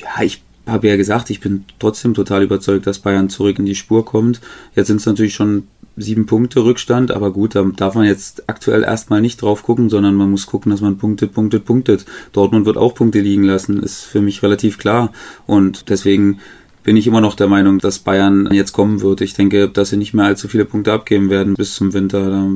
[0.00, 3.74] Ja, ich habe ja gesagt, ich bin trotzdem total überzeugt, dass Bayern zurück in die
[3.74, 4.40] Spur kommt.
[4.74, 5.64] Jetzt sind es natürlich schon
[5.96, 10.14] sieben Punkte Rückstand, aber gut, da darf man jetzt aktuell erstmal nicht drauf gucken, sondern
[10.14, 12.04] man muss gucken, dass man punktet, punktet, punktet.
[12.32, 15.12] Dortmund wird auch Punkte liegen lassen, ist für mich relativ klar.
[15.46, 16.40] Und deswegen
[16.82, 19.20] bin ich immer noch der Meinung, dass Bayern jetzt kommen wird.
[19.20, 22.30] Ich denke, dass sie nicht mehr allzu viele Punkte abgeben werden bis zum Winter.
[22.30, 22.48] Da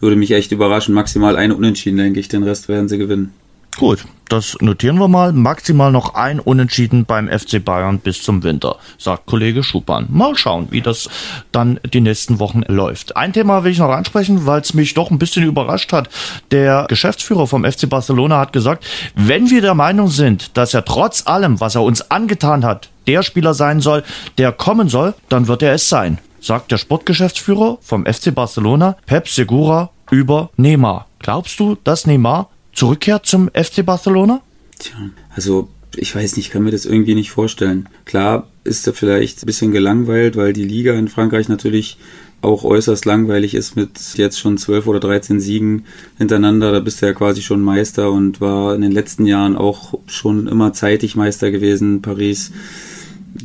[0.00, 0.94] würde mich echt überraschen.
[0.94, 2.28] Maximal ein Unentschieden, denke ich.
[2.28, 3.32] Den Rest werden sie gewinnen.
[3.76, 5.32] Gut, das notieren wir mal.
[5.32, 10.06] Maximal noch ein Unentschieden beim FC Bayern bis zum Winter, sagt Kollege Schupan.
[10.10, 11.08] Mal schauen, wie das
[11.50, 13.16] dann die nächsten Wochen läuft.
[13.16, 16.08] Ein Thema will ich noch ansprechen, weil es mich doch ein bisschen überrascht hat.
[16.52, 21.26] Der Geschäftsführer vom FC Barcelona hat gesagt, wenn wir der Meinung sind, dass er trotz
[21.26, 24.04] allem, was er uns angetan hat, der Spieler sein soll,
[24.38, 29.28] der kommen soll, dann wird er es sein, sagt der Sportgeschäftsführer vom FC Barcelona, Pep
[29.28, 31.06] Segura, über Neymar.
[31.18, 34.40] Glaubst du, dass Neymar zurückkehrt zum FC Barcelona?
[34.78, 34.96] Tja,
[35.34, 37.88] also ich weiß nicht, kann mir das irgendwie nicht vorstellen.
[38.04, 41.98] Klar ist er vielleicht ein bisschen gelangweilt, weil die Liga in Frankreich natürlich
[42.40, 45.86] auch äußerst langweilig ist mit jetzt schon 12 oder 13 Siegen
[46.18, 46.72] hintereinander.
[46.72, 50.46] Da bist du ja quasi schon Meister und war in den letzten Jahren auch schon
[50.46, 52.52] immer zeitig Meister gewesen, Paris.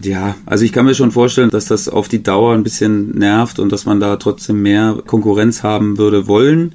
[0.03, 3.57] Ja, also ich kann mir schon vorstellen, dass das auf die Dauer ein bisschen nervt
[3.57, 6.73] und dass man da trotzdem mehr Konkurrenz haben würde wollen.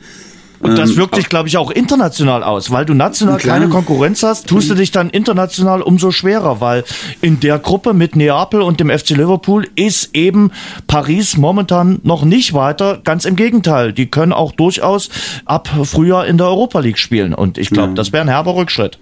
[0.60, 3.58] Und das ähm, wirkt sich, glaube ich, auch international aus, weil du national klar.
[3.58, 6.84] keine Konkurrenz hast, tust du dich dann international umso schwerer, weil
[7.20, 10.52] in der Gruppe mit Neapel und dem FC Liverpool ist eben
[10.86, 13.00] Paris momentan noch nicht weiter.
[13.04, 15.10] Ganz im Gegenteil, die können auch durchaus
[15.44, 17.34] ab Frühjahr in der Europa League spielen.
[17.34, 17.94] Und ich glaube, ja.
[17.94, 18.98] das wäre ein herber Rückschritt.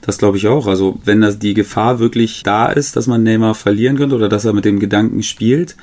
[0.00, 0.66] Das glaube ich auch.
[0.66, 4.44] Also wenn das die Gefahr wirklich da ist, dass man Neymar verlieren könnte oder dass
[4.44, 5.76] er mit dem Gedanken spielt,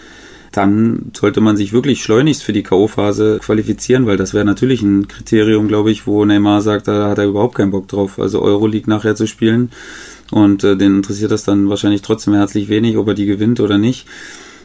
[0.51, 5.07] dann sollte man sich wirklich schleunigst für die K.O.-Phase qualifizieren, weil das wäre natürlich ein
[5.07, 8.89] Kriterium, glaube ich, wo Neymar sagt, da hat er überhaupt keinen Bock drauf, also Euroleague
[8.89, 9.71] nachher zu spielen.
[10.31, 13.77] Und äh, den interessiert das dann wahrscheinlich trotzdem herzlich wenig, ob er die gewinnt oder
[13.77, 14.07] nicht.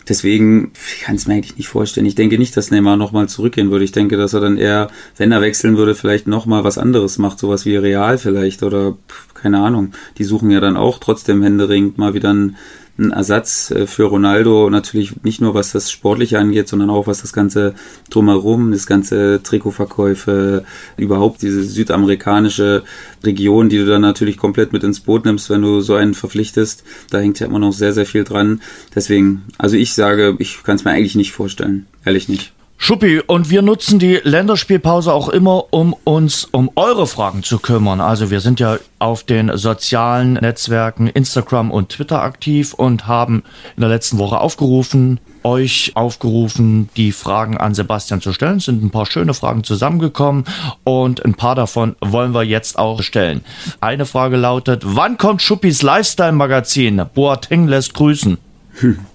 [0.09, 2.07] Deswegen kann es mir eigentlich nicht vorstellen.
[2.07, 3.87] Ich denke nicht, dass Neymar nochmal zurückgehen würde.
[3.87, 7.39] Ich denke, dass er dann eher, wenn er wechseln würde, vielleicht nochmal was anderes macht,
[7.39, 8.99] sowas wie Real vielleicht oder
[9.35, 9.93] keine Ahnung.
[10.19, 12.57] Die suchen ja dann auch trotzdem händeringend mal wieder einen
[12.99, 17.23] ein Ersatz äh, für Ronaldo, natürlich nicht nur was das Sportliche angeht, sondern auch was
[17.23, 17.75] das ganze
[18.11, 20.65] drumherum, das ganze Trikotverkäufe,
[20.97, 22.85] überhaupt diese südamerikanische
[23.23, 26.85] Region, die du dann natürlich komplett mit ins Boot nimmst, wenn du so einen verpflichtest.
[27.11, 28.63] Da hängt ja immer noch sehr, sehr viel dran.
[28.95, 31.87] Deswegen, also ich sage, ich kann es mir eigentlich nicht vorstellen.
[32.05, 32.54] Ehrlich nicht.
[32.77, 38.01] Schuppi, und wir nutzen die Länderspielpause auch immer, um uns um eure Fragen zu kümmern.
[38.01, 43.43] Also wir sind ja auf den sozialen Netzwerken Instagram und Twitter aktiv und haben
[43.77, 48.59] in der letzten Woche aufgerufen, euch aufgerufen, die Fragen an Sebastian zu stellen.
[48.59, 50.45] Es sind ein paar schöne Fragen zusammengekommen
[50.83, 53.45] und ein paar davon wollen wir jetzt auch stellen.
[53.81, 57.03] Eine Frage lautet, wann kommt Schuppis Lifestyle-Magazin?
[57.15, 58.37] Boateng lässt grüßen.
[58.81, 58.99] Hm.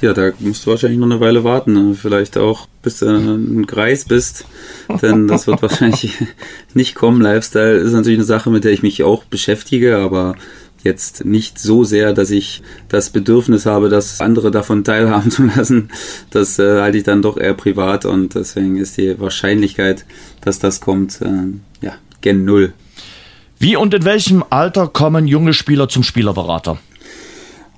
[0.00, 1.72] Ja, da musst du wahrscheinlich noch eine Weile warten.
[1.72, 1.94] Ne?
[1.94, 4.44] Vielleicht auch, bis du ein Greis bist.
[5.02, 6.12] Denn das wird wahrscheinlich
[6.74, 7.20] nicht kommen.
[7.20, 10.36] Lifestyle ist natürlich eine Sache, mit der ich mich auch beschäftige, aber
[10.84, 15.90] jetzt nicht so sehr, dass ich das Bedürfnis habe, dass andere davon teilhaben zu lassen.
[16.30, 20.04] Das äh, halte ich dann doch eher privat und deswegen ist die Wahrscheinlichkeit,
[20.40, 22.72] dass das kommt, äh, ja, gen Null.
[23.58, 26.78] Wie und in welchem Alter kommen junge Spieler zum Spielerberater?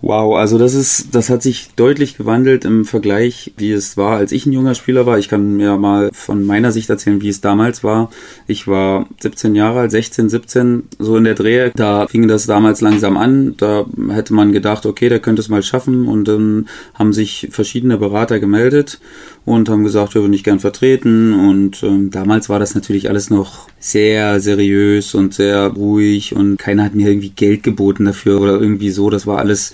[0.03, 4.33] Wow, also das ist, das hat sich deutlich gewandelt im Vergleich, wie es war, als
[4.33, 5.19] ich ein junger Spieler war.
[5.19, 8.11] Ich kann mir mal von meiner Sicht erzählen, wie es damals war.
[8.47, 11.71] Ich war 17 Jahre alt, 16, 17, so in der Drehe.
[11.77, 13.55] Da fing das damals langsam an.
[13.59, 16.09] Da hätte man gedacht, okay, der könnte es mal schaffen.
[16.09, 19.01] Und dann haben sich verschiedene Berater gemeldet
[19.45, 21.33] und haben gesagt, wir würden dich gern vertreten.
[21.33, 26.85] Und ähm, damals war das natürlich alles noch sehr seriös und sehr ruhig und keiner
[26.85, 29.11] hat mir irgendwie Geld geboten dafür oder irgendwie so.
[29.11, 29.73] Das war alles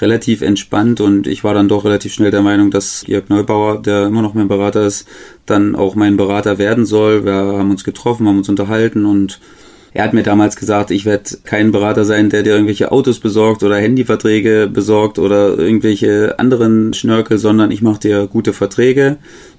[0.00, 4.06] relativ entspannt und ich war dann doch relativ schnell der Meinung, dass Jörg Neubauer, der
[4.06, 5.08] immer noch mein Berater ist,
[5.46, 7.24] dann auch mein Berater werden soll.
[7.24, 9.40] Wir haben uns getroffen, haben uns unterhalten und
[9.98, 13.64] er hat mir damals gesagt, ich werde kein Berater sein, der dir irgendwelche Autos besorgt
[13.64, 19.18] oder Handyverträge besorgt oder irgendwelche anderen Schnörkel, sondern ich mache dir gute Verträge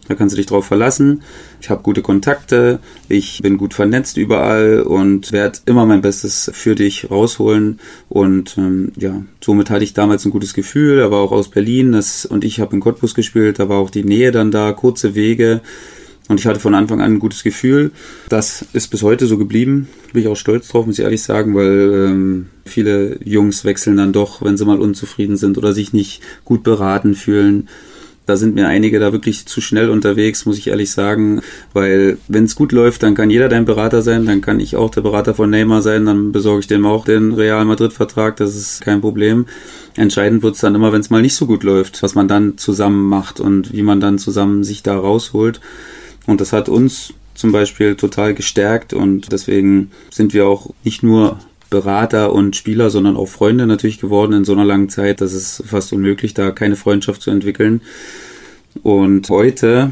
[0.09, 1.21] da kannst du dich drauf verlassen.
[1.61, 6.73] Ich habe gute Kontakte, ich bin gut vernetzt überall und werde immer mein Bestes für
[6.73, 7.79] dich rausholen.
[8.09, 10.97] Und ähm, ja, somit hatte ich damals ein gutes Gefühl.
[10.97, 13.59] Er war auch aus Berlin das, und ich habe in Cottbus gespielt.
[13.59, 15.61] Da war auch die Nähe dann da, kurze Wege.
[16.29, 17.91] Und ich hatte von Anfang an ein gutes Gefühl.
[18.29, 19.89] Das ist bis heute so geblieben.
[20.13, 24.13] Bin ich auch stolz drauf, muss ich ehrlich sagen, weil ähm, viele Jungs wechseln dann
[24.13, 27.67] doch, wenn sie mal unzufrieden sind oder sich nicht gut beraten fühlen.
[28.27, 31.41] Da sind mir einige da wirklich zu schnell unterwegs, muss ich ehrlich sagen,
[31.73, 34.91] weil wenn es gut läuft, dann kann jeder dein Berater sein, dann kann ich auch
[34.91, 38.55] der Berater von Neymar sein, dann besorge ich dem auch den Real Madrid Vertrag, das
[38.55, 39.47] ist kein Problem.
[39.95, 42.59] Entscheidend wird es dann immer, wenn es mal nicht so gut läuft, was man dann
[42.59, 45.59] zusammen macht und wie man dann zusammen sich da rausholt.
[46.29, 51.39] Und das hat uns zum Beispiel total gestärkt und deswegen sind wir auch nicht nur
[51.71, 55.21] Berater und Spieler, sondern auch Freunde natürlich geworden in so einer langen Zeit.
[55.21, 57.81] Das ist fast unmöglich, da keine Freundschaft zu entwickeln.
[58.83, 59.89] Und heute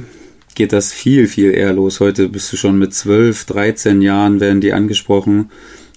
[0.54, 2.02] geht das viel, viel eher los.
[2.02, 5.50] Heute bist du schon mit 12, 13 Jahren, werden die angesprochen.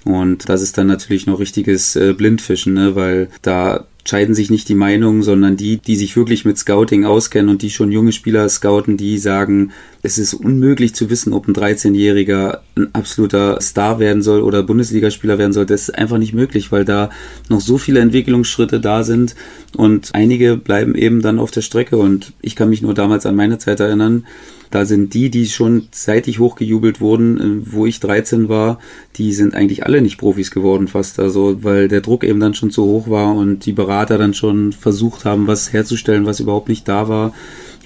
[0.05, 2.94] Und das ist dann natürlich noch richtiges äh, Blindfischen, ne?
[2.94, 7.50] weil da scheiden sich nicht die Meinungen, sondern die, die sich wirklich mit Scouting auskennen
[7.50, 11.54] und die schon junge Spieler scouten, die sagen, es ist unmöglich zu wissen, ob ein
[11.54, 15.66] 13-Jähriger ein absoluter Star werden soll oder Bundesligaspieler werden soll.
[15.66, 17.10] Das ist einfach nicht möglich, weil da
[17.48, 19.34] noch so viele Entwicklungsschritte da sind
[19.76, 23.36] und einige bleiben eben dann auf der Strecke und ich kann mich nur damals an
[23.36, 24.24] meine Zeit erinnern,
[24.70, 28.78] da sind die, die schon zeitig hochgejubelt wurden, äh, wo ich 13 war,
[29.16, 31.18] die sind eigentlich alle nicht Profis geworden fast.
[31.18, 34.72] Also, weil der Druck eben dann schon zu hoch war und die Berater dann schon
[34.72, 37.35] versucht haben, was herzustellen, was überhaupt nicht da war.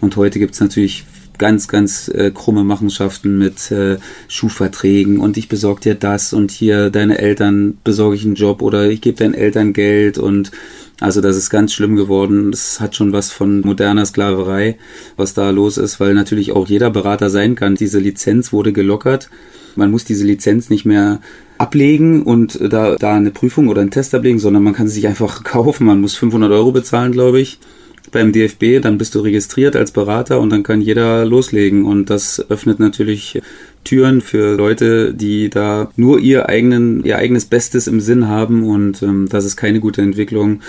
[0.01, 1.05] Und heute gibt's natürlich
[1.39, 6.91] ganz, ganz äh, krumme Machenschaften mit äh, Schuhverträgen und ich besorge dir das und hier
[6.91, 10.53] deine Eltern besorge ich einen Job oder ich gebe deinen Eltern Geld und
[11.01, 12.51] also das ist ganz schlimm geworden.
[12.51, 14.79] Das hat schon was von moderner Sklaverei,
[15.17, 17.75] was da los ist, weil natürlich auch jeder Berater sein kann.
[17.75, 19.29] Diese Lizenz wurde gelockert.
[19.77, 21.21] Man muss diese Lizenz nicht mehr
[21.59, 25.07] ablegen und da, da eine Prüfung oder einen Test ablegen, sondern man kann sie sich
[25.09, 25.87] einfach kaufen.
[25.87, 27.59] Man muss 500 Euro bezahlen, glaube ich
[28.13, 32.45] beim DFB, dann bist du registriert als Berater und dann kann jeder loslegen und das
[32.51, 33.41] öffnet natürlich
[33.85, 39.03] Türen für Leute, die da nur ihr eigenen, ihr eigenes Bestes im Sinn haben und
[39.03, 40.61] ähm, das ist keine gute Entwicklung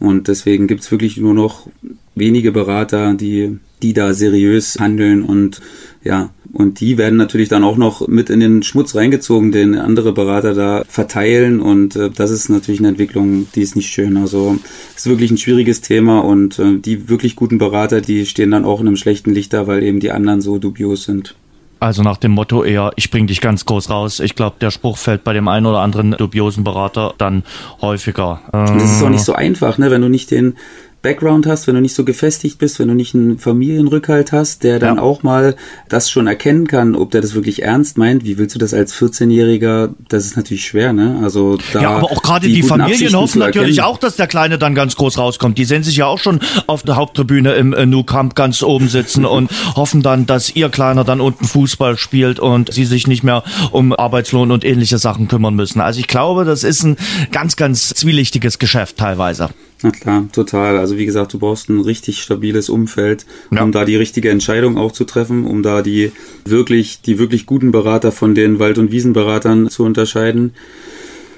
[0.00, 1.68] und deswegen gibt's wirklich nur noch
[2.14, 5.60] wenige Berater, die, die da seriös handeln und
[6.04, 10.12] ja, und die werden natürlich dann auch noch mit in den Schmutz reingezogen, den andere
[10.12, 11.60] Berater da verteilen.
[11.60, 14.16] Und äh, das ist natürlich eine Entwicklung, die ist nicht schön.
[14.16, 14.58] Also
[14.94, 18.80] ist wirklich ein schwieriges Thema und äh, die wirklich guten Berater, die stehen dann auch
[18.80, 21.34] in einem schlechten Licht da, weil eben die anderen so dubios sind.
[21.80, 24.20] Also nach dem Motto eher, ich bring dich ganz groß raus.
[24.20, 27.42] Ich glaube, der Spruch fällt bei dem einen oder anderen dubiosen Berater dann
[27.80, 28.40] häufiger.
[28.52, 29.90] Ähm, das ist auch nicht so einfach, ne?
[29.90, 30.56] wenn du nicht den
[31.04, 34.78] Background hast, wenn du nicht so gefestigt bist, wenn du nicht einen Familienrückhalt hast, der
[34.78, 35.02] dann ja.
[35.02, 35.54] auch mal
[35.90, 38.24] das schon erkennen kann, ob der das wirklich ernst meint.
[38.24, 39.90] Wie willst du das als 14-Jähriger?
[40.08, 41.20] Das ist natürlich schwer, ne?
[41.22, 44.58] Also da ja, aber auch gerade die, die Familien hoffen natürlich auch, dass der Kleine
[44.58, 45.58] dann ganz groß rauskommt.
[45.58, 48.88] Die sehen sich ja auch schon auf der Haupttribüne im äh, Nou Camp ganz oben
[48.88, 53.22] sitzen und hoffen dann, dass ihr Kleiner dann unten Fußball spielt und sie sich nicht
[53.22, 55.82] mehr um Arbeitslohn und ähnliche Sachen kümmern müssen.
[55.82, 56.96] Also ich glaube, das ist ein
[57.30, 59.50] ganz, ganz zwielichtiges Geschäft teilweise.
[59.84, 60.78] Na klar, total.
[60.78, 63.62] Also wie gesagt, du brauchst ein richtig stabiles Umfeld, ja.
[63.62, 66.10] um da die richtige Entscheidung auch zu treffen, um da die
[66.46, 70.54] wirklich, die wirklich guten Berater von den Wald- und Wiesenberatern zu unterscheiden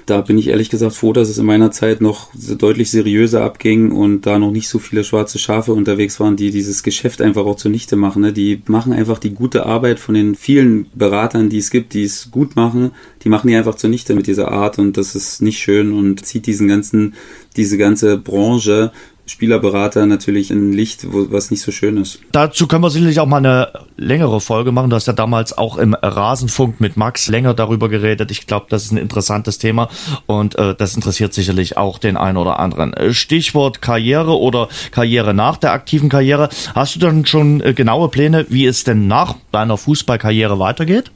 [0.07, 3.91] da bin ich ehrlich gesagt froh, dass es in meiner Zeit noch deutlich seriöser abging
[3.91, 7.57] und da noch nicht so viele schwarze Schafe unterwegs waren, die dieses Geschäft einfach auch
[7.57, 8.21] zunichte machen.
[8.21, 8.31] Ne?
[8.31, 12.31] Die machen einfach die gute Arbeit von den vielen Beratern, die es gibt, die es
[12.31, 12.91] gut machen,
[13.23, 16.47] die machen die einfach zunichte mit dieser Art und das ist nicht schön und zieht
[16.47, 17.13] diesen ganzen,
[17.57, 18.93] diese ganze Branche
[19.27, 22.19] Spielerberater natürlich ein Licht, wo, was nicht so schön ist.
[22.31, 24.89] Dazu können wir sicherlich auch mal eine längere Folge machen.
[24.89, 28.31] Du hast ja damals auch im Rasenfunk mit Max länger darüber geredet.
[28.31, 29.89] Ich glaube, das ist ein interessantes Thema
[30.25, 32.93] und äh, das interessiert sicherlich auch den einen oder anderen.
[32.93, 36.49] Äh, Stichwort Karriere oder Karriere nach der aktiven Karriere.
[36.73, 41.11] Hast du dann schon äh, genaue Pläne, wie es denn nach deiner Fußballkarriere weitergeht?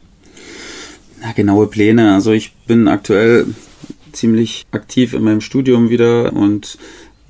[1.21, 2.13] Na, genaue Pläne.
[2.13, 3.47] Also ich bin aktuell
[4.11, 6.77] ziemlich aktiv in meinem Studium wieder und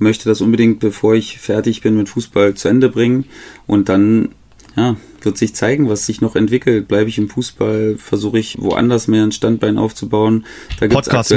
[0.02, 3.26] möchte das unbedingt, bevor ich fertig bin mit Fußball, zu Ende bringen.
[3.68, 4.30] Und dann,
[4.76, 6.88] ja, wird sich zeigen, was sich noch entwickelt.
[6.88, 10.46] Bleibe ich im Fußball, versuche ich woanders mehr ein Standbein aufzubauen.
[10.80, 11.34] Da gibt es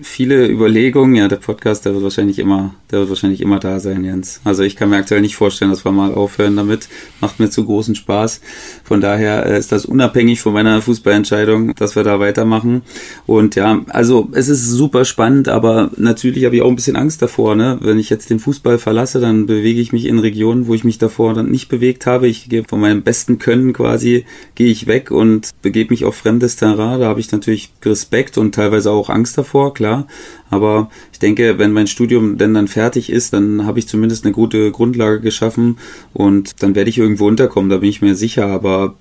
[0.00, 1.14] viele Überlegungen.
[1.14, 4.40] Ja, der Podcast, der wird wahrscheinlich immer, der wird wahrscheinlich immer da sein, Jens.
[4.44, 6.88] Also ich kann mir aktuell nicht vorstellen, dass wir mal aufhören damit.
[7.20, 8.40] Macht mir zu großen Spaß.
[8.84, 12.82] Von daher äh, ist das unabhängig von meiner Fußballentscheidung, dass wir da weitermachen.
[13.26, 17.22] Und ja, also es ist super spannend, aber natürlich habe ich auch ein bisschen Angst
[17.22, 17.56] davor.
[17.56, 17.78] Ne?
[17.80, 20.98] Wenn ich jetzt den Fußball verlasse, dann bewege ich mich in Regionen, wo ich mich
[20.98, 22.28] davor dann nicht bewegt habe.
[22.28, 26.16] Ich gehe von meinem besten leisten können, quasi, gehe ich weg und begebe mich auf
[26.16, 27.00] fremdes Terrain.
[27.00, 30.06] Da habe ich natürlich Respekt und teilweise auch Angst davor, klar.
[30.50, 34.32] Aber ich denke, wenn mein Studium denn dann fertig ist, dann habe ich zumindest eine
[34.32, 35.78] gute Grundlage geschaffen
[36.14, 38.46] und dann werde ich irgendwo unterkommen, da bin ich mir sicher.
[38.46, 38.94] Aber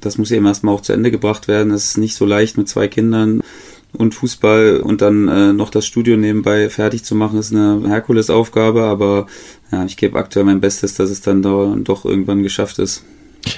[0.00, 1.72] das muss eben erstmal auch zu Ende gebracht werden.
[1.72, 3.40] Es ist nicht so leicht mit zwei Kindern
[3.92, 8.82] und Fußball und dann äh, noch das Studio nebenbei fertig zu machen, ist eine Herkulesaufgabe,
[8.82, 9.26] aber
[9.72, 13.02] ja, ich gebe aktuell mein Bestes, dass es dann da doch irgendwann geschafft ist.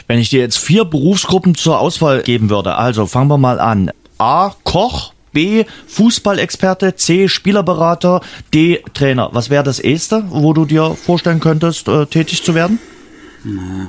[0.06, 3.90] Wenn ich dir jetzt vier Berufsgruppen zur Auswahl geben würde, also fangen wir mal an.
[4.18, 4.54] A.
[4.64, 5.64] Koch, B.
[5.86, 7.28] Fußballexperte, C.
[7.28, 8.20] Spielerberater,
[8.52, 8.82] D.
[8.94, 9.30] Trainer.
[9.32, 12.78] Was wäre das erste, wo du dir vorstellen könntest, äh, tätig zu werden?
[13.44, 13.88] Na,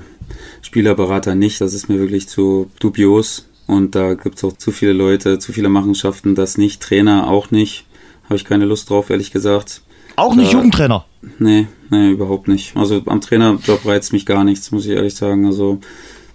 [0.62, 3.48] Spielerberater nicht, das ist mir wirklich zu dubios.
[3.68, 6.82] Und da gibt es auch zu viele Leute, zu viele Machenschaften, das nicht.
[6.82, 7.86] Trainer auch nicht.
[8.26, 9.82] Habe ich keine Lust drauf, ehrlich gesagt.
[10.16, 11.06] Auch nicht da, Jugendtrainer?
[11.40, 12.76] Nee, nee, überhaupt nicht.
[12.76, 15.46] Also am Trainerjob reizt mich gar nichts, muss ich ehrlich sagen.
[15.46, 15.80] Also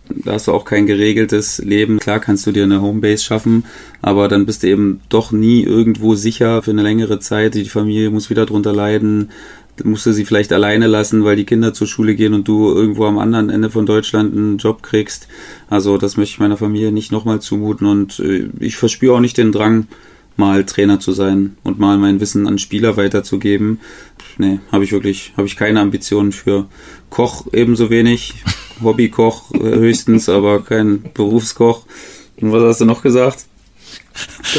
[0.08, 1.98] da hast du auch kein geregeltes Leben.
[1.98, 3.64] Klar kannst du dir eine Homebase schaffen,
[4.02, 7.54] aber dann bist du eben doch nie irgendwo sicher für eine längere Zeit.
[7.54, 9.30] Die Familie muss wieder drunter leiden.
[9.76, 12.72] Dann musst du sie vielleicht alleine lassen, weil die Kinder zur Schule gehen und du
[12.72, 15.28] irgendwo am anderen Ende von Deutschland einen Job kriegst.
[15.68, 19.36] Also das möchte ich meiner Familie nicht nochmal zumuten und äh, ich verspüre auch nicht
[19.36, 19.86] den Drang,
[20.36, 23.80] mal Trainer zu sein und mal mein Wissen an Spieler weiterzugeben.
[24.38, 26.66] Nee, habe ich wirklich, habe ich keine Ambitionen für.
[27.10, 28.34] Koch ebenso wenig,
[28.82, 31.86] Hobbykoch äh, höchstens, aber kein Berufskoch.
[32.40, 33.46] Und was hast du noch gesagt?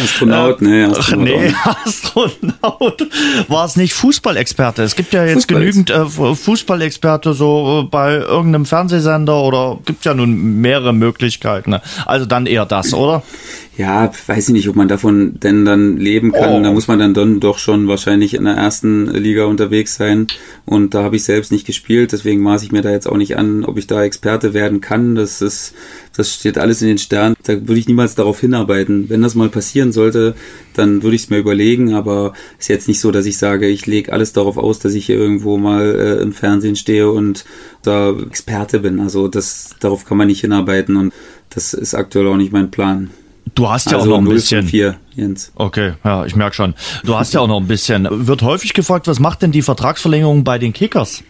[0.04, 1.26] Astronaut, nee, Astronaut.
[1.26, 1.54] nee,
[1.86, 3.08] Astronaut.
[3.48, 4.84] War es nicht Fußballexperte?
[4.84, 10.06] Es gibt ja jetzt Fußball genügend äh, Fußballexperte so äh, bei irgendeinem Fernsehsender oder gibt
[10.06, 11.72] ja nun mehrere Möglichkeiten.
[11.72, 11.82] Ne?
[12.06, 13.24] Also dann eher das, oder?
[13.78, 16.62] Ja, weiß ich nicht, ob man davon denn dann leben kann.
[16.62, 16.64] Oh.
[16.64, 20.26] Da muss man dann, dann doch schon wahrscheinlich in der ersten Liga unterwegs sein.
[20.66, 23.38] Und da habe ich selbst nicht gespielt, deswegen maße ich mir da jetzt auch nicht
[23.38, 25.14] an, ob ich da Experte werden kann.
[25.14, 25.76] Das ist,
[26.16, 27.36] das steht alles in den Sternen.
[27.44, 29.12] Da würde ich niemals darauf hinarbeiten.
[29.12, 30.34] Wenn das mal passieren sollte,
[30.74, 33.86] dann würde ich es mir überlegen, aber ist jetzt nicht so, dass ich sage, ich
[33.86, 37.46] lege alles darauf aus, dass ich hier irgendwo mal äh, im Fernsehen stehe und
[37.84, 39.00] da Experte bin.
[39.00, 41.14] Also das darauf kann man nicht hinarbeiten und
[41.52, 43.12] das ist aktuell auch nicht mein Plan.
[43.56, 44.66] Du hast ja also auch noch ein bisschen.
[44.66, 45.52] 4, Jens.
[45.56, 46.74] Okay, ja, ich merke schon.
[47.04, 48.08] Du hast ja auch noch ein bisschen.
[48.10, 51.24] Wird häufig gefragt, was macht denn die Vertragsverlängerung bei den Kickers?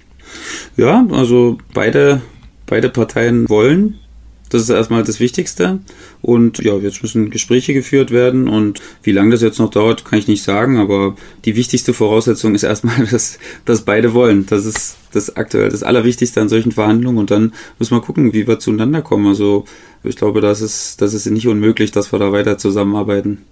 [0.75, 2.21] Ja, also beide,
[2.65, 3.99] beide Parteien wollen.
[4.49, 5.79] Das ist erstmal das Wichtigste.
[6.21, 8.47] Und ja, jetzt müssen Gespräche geführt werden.
[8.47, 10.77] Und wie lange das jetzt noch dauert, kann ich nicht sagen.
[10.77, 14.45] Aber die wichtigste Voraussetzung ist erstmal, dass, dass beide wollen.
[14.45, 17.17] Das ist das aktuell das Allerwichtigste an solchen Verhandlungen.
[17.17, 19.27] Und dann müssen wir gucken, wie wir zueinander kommen.
[19.27, 19.65] Also
[20.03, 23.43] ich glaube, das ist, das ist nicht unmöglich, dass wir da weiter zusammenarbeiten.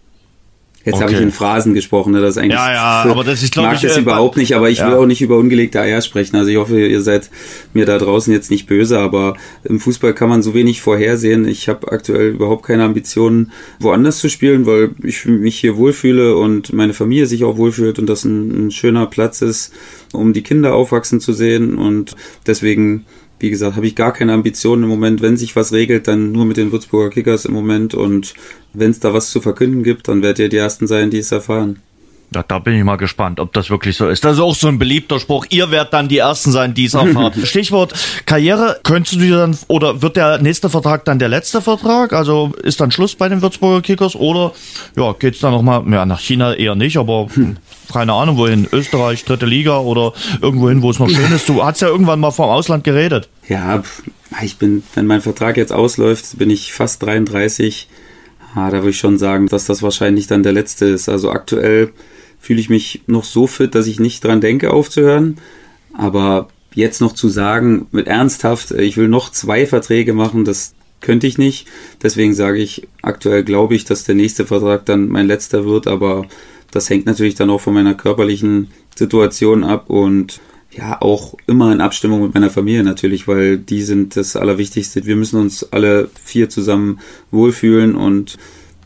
[0.86, 1.04] Jetzt okay.
[1.04, 2.22] habe ich in Phrasen gesprochen, ne?
[2.22, 2.60] das ist eigentlich.
[2.60, 3.82] Ja, ja, aber das ist glaube ich.
[3.82, 4.88] mag das äh, überhaupt nicht, aber ich ja.
[4.88, 6.36] will auch nicht über ungelegte Eier sprechen.
[6.36, 7.32] Also ich hoffe, ihr seid
[7.74, 11.48] mir da draußen jetzt nicht böse, aber im Fußball kann man so wenig vorhersehen.
[11.48, 16.72] Ich habe aktuell überhaupt keine Ambitionen, woanders zu spielen, weil ich mich hier wohlfühle und
[16.72, 19.74] meine Familie sich auch wohlfühlt und das ein, ein schöner Platz ist,
[20.14, 21.80] um die Kinder aufwachsen zu sehen.
[21.80, 22.16] Und
[22.46, 23.06] deswegen
[23.46, 25.22] wie gesagt, habe ich gar keine Ambitionen im Moment.
[25.22, 27.94] Wenn sich was regelt, dann nur mit den Würzburger Kickers im Moment.
[27.94, 28.34] Und
[28.74, 31.32] wenn es da was zu verkünden gibt, dann werdet ihr die Ersten sein, die es
[31.32, 31.80] erfahren.
[32.36, 34.26] Ja, da bin ich mal gespannt, ob das wirklich so ist.
[34.26, 35.46] Das ist auch so ein beliebter Spruch.
[35.50, 37.46] Ihr werdet dann die Ersten sein, die es erfahren.
[37.46, 37.94] Stichwort
[38.26, 38.78] Karriere.
[38.84, 42.12] Könntest du dir dann, oder wird der nächste Vertrag dann der letzte Vertrag?
[42.12, 44.16] Also ist dann Schluss bei den Würzburger Kickers?
[44.18, 44.52] Oder
[44.98, 47.56] ja, geht's dann nochmal, ja, nach China eher nicht, aber hm,
[47.92, 48.68] keine Ahnung, wohin?
[48.70, 50.12] Österreich, dritte Liga oder
[50.42, 51.48] irgendwohin, wo es noch schön ist.
[51.48, 53.30] Du hast ja irgendwann mal vom Ausland geredet.
[53.48, 53.82] Ja,
[54.42, 57.88] ich bin, wenn mein Vertrag jetzt ausläuft, bin ich fast 33.
[58.56, 61.08] Ah, da würde ich schon sagen, dass das wahrscheinlich dann der letzte ist.
[61.08, 61.94] Also aktuell
[62.46, 65.38] fühle ich mich noch so fit, dass ich nicht dran denke, aufzuhören.
[65.94, 71.26] Aber jetzt noch zu sagen, mit ernsthaft, ich will noch zwei Verträge machen, das könnte
[71.26, 71.68] ich nicht.
[72.04, 76.28] Deswegen sage ich, aktuell glaube ich, dass der nächste Vertrag dann mein letzter wird, aber
[76.70, 80.40] das hängt natürlich dann auch von meiner körperlichen Situation ab und
[80.70, 85.06] ja, auch immer in Abstimmung mit meiner Familie natürlich, weil die sind das Allerwichtigste.
[85.06, 87.00] Wir müssen uns alle vier zusammen
[87.32, 88.38] wohlfühlen und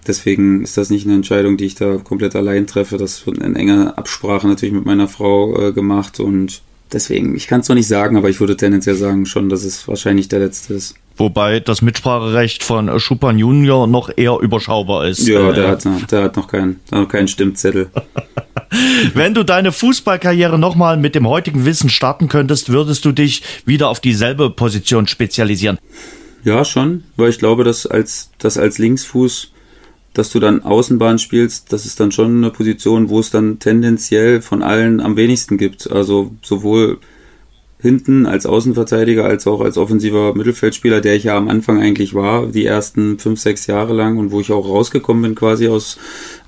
[0.10, 2.98] Deswegen ist das nicht eine Entscheidung, die ich da komplett allein treffe.
[2.98, 7.62] Das wird in enger Absprache natürlich mit meiner Frau äh, gemacht und deswegen, ich kann
[7.62, 10.74] es noch nicht sagen, aber ich würde tendenziell sagen schon, dass es wahrscheinlich der letzte
[10.74, 10.96] ist.
[11.16, 15.28] Wobei das Mitspracherecht von Schupan Junior noch eher überschaubar ist.
[15.28, 17.92] Ja, der, äh, hat, der hat noch keinen, noch keinen Stimmzettel.
[19.14, 23.90] Wenn du deine Fußballkarriere nochmal mit dem heutigen Wissen starten könntest, würdest du dich wieder
[23.90, 25.78] auf dieselbe Position spezialisieren?
[26.44, 29.52] Ja, schon, weil ich glaube, dass als, dass als Linksfuß
[30.14, 34.42] dass du dann Außenbahn spielst, das ist dann schon eine Position, wo es dann tendenziell
[34.42, 35.90] von allen am wenigsten gibt.
[35.92, 37.00] Also sowohl
[37.82, 42.48] hinten als Außenverteidiger als auch als offensiver Mittelfeldspieler, der ich ja am Anfang eigentlich war,
[42.48, 45.98] die ersten fünf, sechs Jahre lang und wo ich auch rausgekommen bin quasi aus,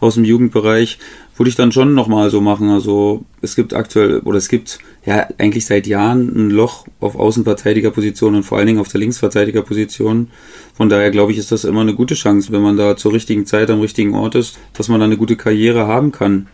[0.01, 0.99] aus dem Jugendbereich,
[1.37, 2.69] würde ich dann schon nochmal so machen.
[2.69, 8.35] Also es gibt aktuell, oder es gibt ja eigentlich seit Jahren ein Loch auf Außenverteidigerposition
[8.35, 10.27] und vor allen Dingen auf der Linksverteidigerposition.
[10.73, 13.45] Von daher glaube ich, ist das immer eine gute Chance, wenn man da zur richtigen
[13.45, 16.47] Zeit am richtigen Ort ist, dass man da eine gute Karriere haben kann.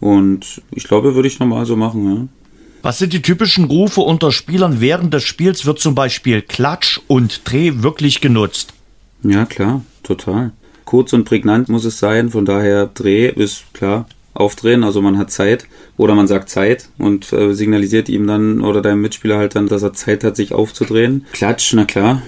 [0.00, 2.28] Und ich glaube, würde ich nochmal so machen, ja.
[2.86, 5.66] Was sind die typischen Rufe unter Spielern während des Spiels?
[5.66, 8.74] Wird zum Beispiel Klatsch und Dreh wirklich genutzt?
[9.24, 10.52] Ja, klar, total.
[10.84, 15.32] Kurz und prägnant muss es sein, von daher Dreh ist klar, aufdrehen, also man hat
[15.32, 15.66] Zeit
[15.96, 19.82] oder man sagt Zeit und äh, signalisiert ihm dann oder deinem Mitspieler halt dann, dass
[19.82, 21.26] er Zeit hat, sich aufzudrehen.
[21.32, 22.22] Klatsch, na klar,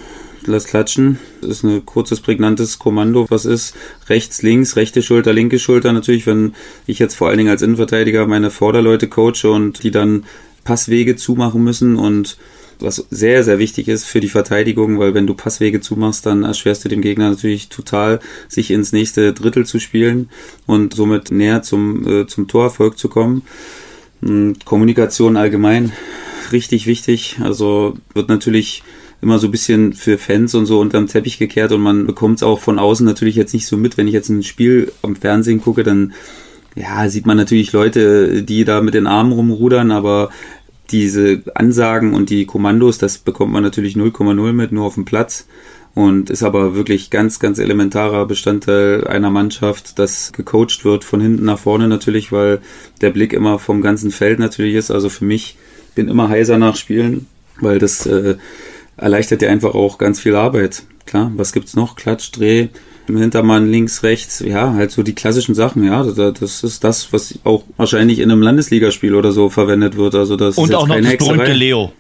[0.44, 1.20] lass klatschen.
[1.40, 3.26] Das ist ein kurzes, prägnantes Kommando.
[3.30, 3.76] Was ist
[4.08, 5.92] rechts, links, rechte Schulter, linke Schulter?
[5.92, 6.54] Natürlich, wenn
[6.88, 10.24] ich jetzt vor allen Dingen als Innenverteidiger meine Vorderleute coache und die dann
[10.64, 12.38] Passwege zumachen müssen und
[12.80, 16.84] was sehr, sehr wichtig ist für die Verteidigung, weil wenn du Passwege zumachst, dann erschwerst
[16.84, 20.28] du dem Gegner natürlich total, sich ins nächste Drittel zu spielen
[20.66, 23.42] und somit näher zum, äh, zum Torerfolg zu kommen.
[24.20, 25.92] Und Kommunikation allgemein
[26.52, 27.38] richtig wichtig.
[27.42, 28.82] Also wird natürlich
[29.20, 32.42] immer so ein bisschen für Fans und so unterm Teppich gekehrt und man bekommt es
[32.42, 33.96] auch von außen natürlich jetzt nicht so mit.
[33.96, 36.12] Wenn ich jetzt ein Spiel am Fernsehen gucke, dann
[36.78, 40.30] ja, sieht man natürlich Leute, die da mit den Armen rumrudern, aber
[40.90, 45.46] diese Ansagen und die Kommandos, das bekommt man natürlich 0,0 mit, nur auf dem Platz.
[45.94, 51.44] Und ist aber wirklich ganz, ganz elementarer Bestandteil einer Mannschaft, das gecoacht wird von hinten
[51.44, 52.60] nach vorne natürlich, weil
[53.00, 54.92] der Blick immer vom ganzen Feld natürlich ist.
[54.92, 55.56] Also für mich
[55.96, 57.26] bin immer heiser nach Spielen,
[57.60, 58.36] weil das äh,
[58.96, 60.84] erleichtert dir einfach auch ganz viel Arbeit.
[61.04, 61.96] Klar, was gibt's noch?
[61.96, 62.68] Klatsch, Dreh,
[63.08, 66.02] im Hintermann links, rechts, ja, halt so die klassischen Sachen, ja.
[66.04, 70.14] Das ist das, was auch wahrscheinlich in einem Landesligaspiel oder so verwendet wird.
[70.14, 71.92] Also das Und ist auch noch das berühmte Leo.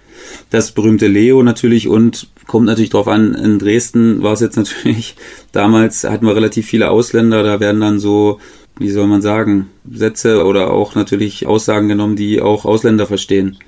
[0.50, 5.16] das berühmte Leo natürlich und kommt natürlich drauf an, in Dresden war es jetzt natürlich,
[5.52, 8.40] damals hatten wir relativ viele Ausländer, da werden dann so,
[8.78, 13.58] wie soll man sagen, Sätze oder auch natürlich Aussagen genommen, die auch Ausländer verstehen.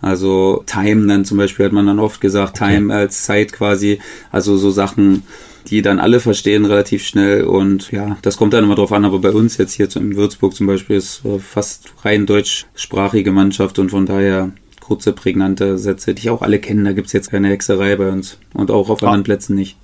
[0.00, 2.74] Also Time dann zum Beispiel hat man dann oft gesagt, okay.
[2.74, 3.98] Time als Zeit quasi,
[4.30, 5.24] also so Sachen,
[5.68, 9.18] die dann alle verstehen relativ schnell und ja, das kommt dann immer drauf an, aber
[9.18, 14.06] bei uns jetzt hier in Würzburg zum Beispiel ist fast rein deutschsprachige Mannschaft und von
[14.06, 18.10] daher kurze, prägnante Sätze, die ich auch alle kennen, da gibt's jetzt keine Hexerei bei
[18.10, 19.76] uns und auch auf anderen Plätzen nicht.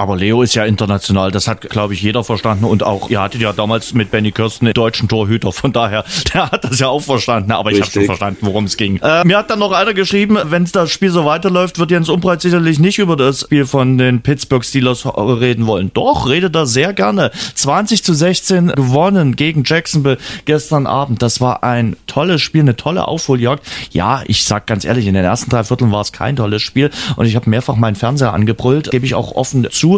[0.00, 2.64] Aber Leo ist ja international, das hat, glaube ich, jeder verstanden.
[2.64, 6.50] Und auch, ihr hattet ja damals mit Benny Kirsten einen deutschen Torhüter, von daher, der
[6.50, 7.52] hat das ja auch verstanden.
[7.52, 7.80] Aber Richtig.
[7.80, 8.96] ich habe schon verstanden, worum es ging.
[9.02, 12.40] Äh, mir hat dann noch einer geschrieben, wenn das Spiel so weiterläuft, wird Jens Umbreit
[12.40, 15.90] sicherlich nicht über das Spiel von den Pittsburgh Steelers reden wollen.
[15.92, 17.30] Doch, redet da sehr gerne.
[17.56, 21.20] 20 zu 16 gewonnen gegen Jacksonville gestern Abend.
[21.20, 23.66] Das war ein tolles Spiel, eine tolle Aufholjagd.
[23.90, 26.88] Ja, ich sag ganz ehrlich, in den ersten drei Vierteln war es kein tolles Spiel.
[27.16, 29.89] Und ich habe mehrfach meinen Fernseher angebrüllt, gebe ich auch offen zu.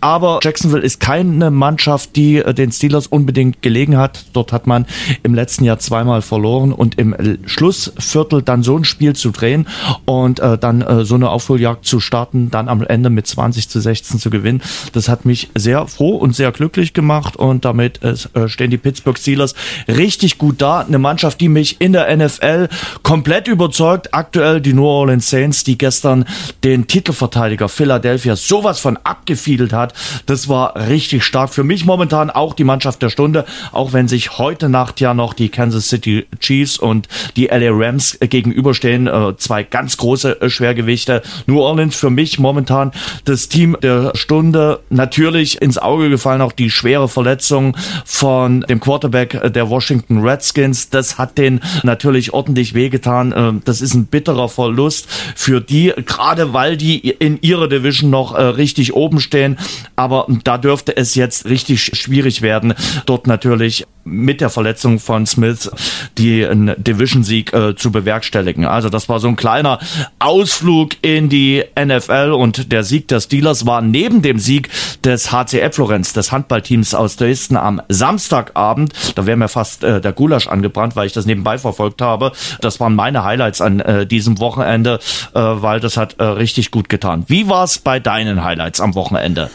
[0.00, 4.24] Aber Jacksonville ist keine Mannschaft, die äh, den Steelers unbedingt gelegen hat.
[4.32, 4.86] Dort hat man
[5.22, 7.14] im letzten Jahr zweimal verloren und im
[7.46, 9.66] Schlussviertel dann so ein Spiel zu drehen
[10.04, 13.80] und äh, dann äh, so eine Aufholjagd zu starten, dann am Ende mit 20 zu
[13.80, 14.62] 16 zu gewinnen.
[14.92, 19.18] Das hat mich sehr froh und sehr glücklich gemacht und damit äh, stehen die Pittsburgh
[19.18, 19.54] Steelers
[19.88, 20.80] richtig gut da.
[20.80, 22.68] Eine Mannschaft, die mich in der NFL
[23.02, 24.14] komplett überzeugt.
[24.14, 26.24] Aktuell die New Orleans Saints, die gestern
[26.64, 28.98] den Titelverteidiger Philadelphia sowas von
[29.38, 29.94] abgefiedelt hat.
[30.26, 31.54] Das war richtig stark.
[31.54, 35.32] Für mich momentan auch die Mannschaft der Stunde, auch wenn sich heute Nacht ja noch
[35.32, 39.06] die Kansas City Chiefs und die LA Rams gegenüberstehen.
[39.06, 41.22] Äh, zwei ganz große äh, Schwergewichte.
[41.46, 42.90] New Orleans für mich momentan
[43.24, 44.80] das Team der Stunde.
[44.90, 50.90] Natürlich ins Auge gefallen auch die schwere Verletzung von dem Quarterback der Washington Redskins.
[50.90, 53.32] Das hat den natürlich ordentlich wehgetan.
[53.32, 58.34] Äh, das ist ein bitterer Verlust für die, gerade weil die in ihrer Division noch
[58.38, 59.58] richtig oben stehen.
[59.94, 62.74] Aber da dürfte es jetzt richtig schwierig werden,
[63.06, 65.70] dort natürlich mit der Verletzung von Smith
[66.16, 66.46] die
[66.76, 68.64] Division-Sieg äh, zu bewerkstelligen.
[68.64, 69.78] Also das war so ein kleiner
[70.18, 74.68] Ausflug in die NFL und der Sieg der Steelers war neben dem Sieg
[75.04, 80.12] des HCF Florenz, des Handballteams aus Dresden am Samstagabend, da wäre mir fast äh, der
[80.12, 82.32] Gulasch angebrannt, weil ich das nebenbei verfolgt habe.
[82.60, 84.98] Das waren meine Highlights an äh, diesem Wochenende,
[85.34, 87.24] äh, weil das hat äh, richtig gut getan.
[87.28, 89.50] Wie war es bei deinen Highlights am Wochenende?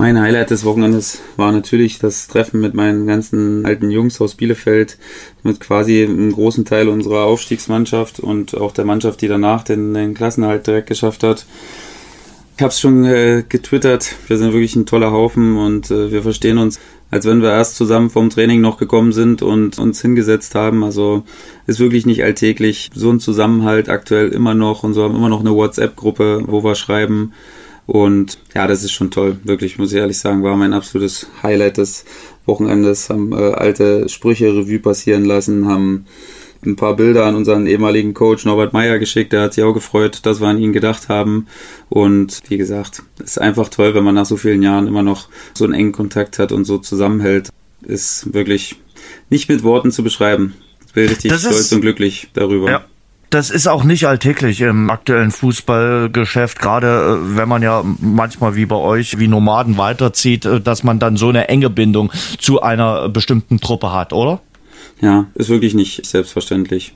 [0.00, 4.96] Mein Highlight des Wochenendes war natürlich das Treffen mit meinen ganzen alten Jungs aus Bielefeld,
[5.42, 10.14] mit quasi einem großen Teil unserer Aufstiegsmannschaft und auch der Mannschaft, die danach den, den
[10.14, 11.44] Klassenhalt direkt geschafft hat.
[12.56, 16.22] Ich habe es schon äh, getwittert, wir sind wirklich ein toller Haufen und äh, wir
[16.22, 16.80] verstehen uns,
[17.10, 20.82] als wenn wir erst zusammen vom Training noch gekommen sind und uns hingesetzt haben.
[20.82, 21.24] Also
[21.66, 22.88] ist wirklich nicht alltäglich.
[22.94, 26.74] So ein Zusammenhalt aktuell immer noch und so haben immer noch eine WhatsApp-Gruppe, wo wir
[26.74, 27.34] schreiben
[27.90, 29.40] und ja, das ist schon toll.
[29.42, 32.04] Wirklich, muss ich ehrlich sagen, war mein absolutes Highlight des
[32.46, 33.10] Wochenendes.
[33.10, 36.06] Haben äh, alte Sprüche Revue passieren lassen, haben
[36.64, 39.32] ein paar Bilder an unseren ehemaligen Coach Norbert Meyer geschickt.
[39.32, 41.48] Der hat sich auch gefreut, dass wir an ihn gedacht haben.
[41.88, 45.64] Und wie gesagt, ist einfach toll, wenn man nach so vielen Jahren immer noch so
[45.64, 47.48] einen engen Kontakt hat und so zusammenhält.
[47.82, 48.76] Ist wirklich
[49.30, 50.54] nicht mit Worten zu beschreiben.
[50.86, 52.70] Ich bin richtig das stolz und glücklich darüber.
[52.70, 52.84] Ja
[53.30, 58.66] das ist auch nicht alltäglich im aktuellen Fußballgeschäft, gerade äh, wenn man ja manchmal wie
[58.66, 63.08] bei euch wie Nomaden weiterzieht, äh, dass man dann so eine enge Bindung zu einer
[63.08, 64.40] bestimmten Truppe hat, oder?
[65.00, 66.94] Ja, ist wirklich nicht selbstverständlich.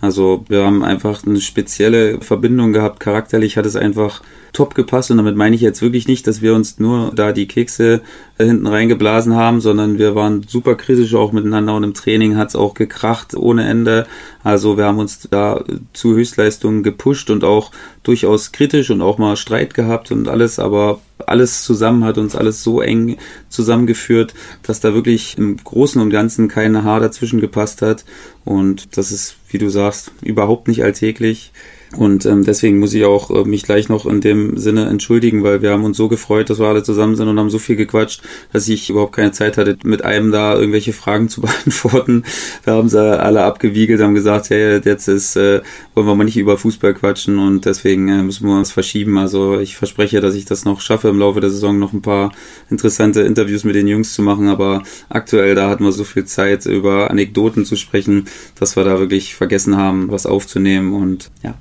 [0.00, 3.00] Also wir haben einfach eine spezielle Verbindung gehabt.
[3.00, 4.22] Charakterlich hat es einfach
[4.52, 7.46] top gepasst und damit meine ich jetzt wirklich nicht, dass wir uns nur da die
[7.46, 8.02] Kekse
[8.38, 12.48] äh, hinten reingeblasen haben, sondern wir waren super kritisch auch miteinander und im Training hat
[12.48, 14.06] es auch gekracht ohne Ende.
[14.42, 17.70] Also wir haben uns da zu Höchstleistungen gepusht und auch
[18.02, 22.62] durchaus kritisch und auch mal Streit gehabt und alles, aber alles zusammen hat uns alles
[22.62, 28.04] so eng zusammengeführt, dass da wirklich im Großen und Ganzen kein Haar dazwischen gepasst hat.
[28.44, 31.52] Und das ist, wie du sagst, überhaupt nicht alltäglich.
[31.96, 35.60] Und ähm, deswegen muss ich auch äh, mich gleich noch in dem Sinne entschuldigen, weil
[35.60, 38.22] wir haben uns so gefreut, dass wir alle zusammen sind und haben so viel gequatscht,
[38.52, 42.22] dass ich überhaupt keine Zeit hatte, mit einem da irgendwelche Fragen zu beantworten.
[42.64, 45.62] Da haben sie alle abgewiegelt, haben gesagt, hey, jetzt ist, äh,
[45.94, 49.18] wollen wir mal nicht über Fußball quatschen und deswegen äh, müssen wir uns verschieben.
[49.18, 52.32] Also ich verspreche, dass ich das noch schaffe, im Laufe der Saison noch ein paar
[52.70, 56.66] interessante Interviews mit den Jungs zu machen, aber aktuell da hatten wir so viel Zeit,
[56.66, 58.26] über Anekdoten zu sprechen,
[58.58, 61.54] dass wir da wirklich vergessen haben, was aufzunehmen und ja.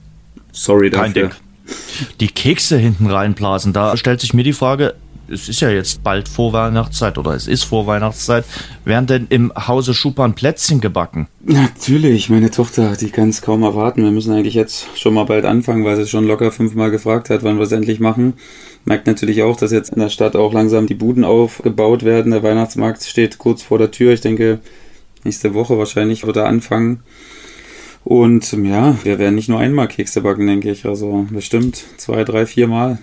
[0.51, 1.31] Sorry dafür.
[2.19, 4.95] Die Kekse hinten reinblasen, da stellt sich mir die Frage,
[5.31, 8.45] es ist ja jetzt bald Vorweihnachtszeit oder es ist Vorweihnachtszeit,
[8.85, 11.27] werden denn im Hause Schupan Plätzchen gebacken?
[11.43, 14.03] Natürlich, meine Tochter, die kann es kaum erwarten.
[14.03, 17.43] Wir müssen eigentlich jetzt schon mal bald anfangen, weil sie schon locker fünfmal gefragt hat,
[17.43, 18.33] wann wir es endlich machen.
[18.85, 22.31] Merkt natürlich auch, dass jetzt in der Stadt auch langsam die Buden aufgebaut werden.
[22.31, 24.13] Der Weihnachtsmarkt steht kurz vor der Tür.
[24.13, 24.59] Ich denke,
[25.23, 27.03] nächste Woche wahrscheinlich wird er anfangen.
[28.03, 30.85] Und ja, wir werden nicht nur einmal Kekse backen, denke ich.
[30.85, 32.99] Also bestimmt zwei, drei, vier Mal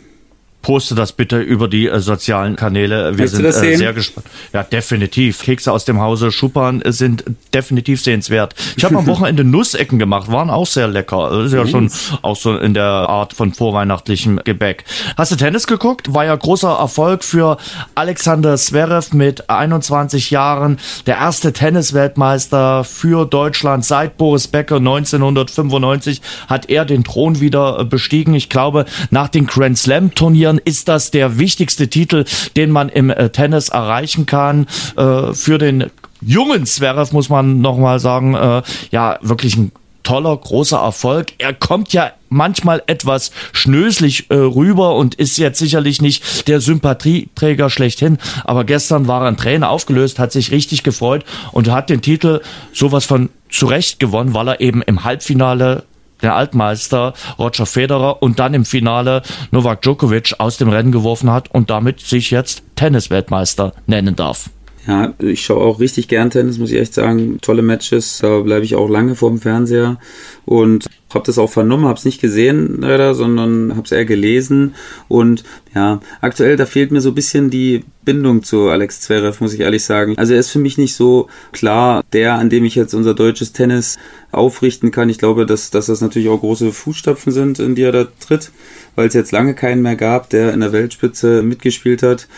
[0.66, 3.12] poste das bitte über die äh, sozialen Kanäle.
[3.12, 4.26] Wir Willst sind äh, sehr gespannt.
[4.52, 5.40] Ja, definitiv.
[5.40, 7.22] Kekse aus dem Hause Schuppern sind
[7.54, 8.56] definitiv sehenswert.
[8.76, 11.30] Ich habe am Wochenende Nussecken gemacht, waren auch sehr lecker.
[11.30, 11.88] Das ist ja schon
[12.22, 14.84] auch so in der Art von vorweihnachtlichem Gebäck.
[15.16, 16.12] Hast du Tennis geguckt?
[16.12, 17.58] War ja großer Erfolg für
[17.94, 20.78] Alexander Zverev mit 21 Jahren.
[21.06, 28.34] Der erste Tennisweltmeister für Deutschland seit Boris Becker 1995 hat er den Thron wieder bestiegen.
[28.34, 32.24] Ich glaube, nach den Grand Slam Turnieren Jahren ist das der wichtigste Titel,
[32.56, 34.66] den man im äh, Tennis erreichen kann.
[34.96, 35.90] Äh, für den
[36.20, 41.32] jungen Zverev muss man nochmal sagen, äh, ja, wirklich ein toller, großer Erfolg.
[41.38, 47.70] Er kommt ja manchmal etwas schnöselig äh, rüber und ist jetzt sicherlich nicht der Sympathieträger
[47.70, 48.18] schlechthin.
[48.44, 52.40] Aber gestern war er ein Trainer aufgelöst, hat sich richtig gefreut und hat den Titel
[52.72, 55.84] sowas von zurecht gewonnen, weil er eben im Halbfinale
[56.22, 61.50] der Altmeister Roger Federer und dann im Finale Novak Djokovic aus dem Rennen geworfen hat
[61.52, 64.50] und damit sich jetzt Tennisweltmeister nennen darf.
[64.86, 67.38] Ja, ich schaue auch richtig gern Tennis, muss ich echt sagen.
[67.40, 69.98] Tolle Matches, da bleibe ich auch lange vor dem Fernseher
[70.44, 74.74] und habe das auch vernommen, habe es nicht gesehen leider, sondern habe es eher gelesen
[75.08, 79.54] und ja, aktuell da fehlt mir so ein bisschen die Bindung zu Alex Zverev, muss
[79.54, 80.14] ich ehrlich sagen.
[80.16, 83.52] Also er ist für mich nicht so klar der, an dem ich jetzt unser deutsches
[83.52, 83.98] Tennis
[84.30, 85.08] aufrichten kann.
[85.08, 88.52] Ich glaube, dass, dass das natürlich auch große Fußstapfen sind, in die er da tritt,
[88.94, 92.28] weil es jetzt lange keinen mehr gab, der in der Weltspitze mitgespielt hat.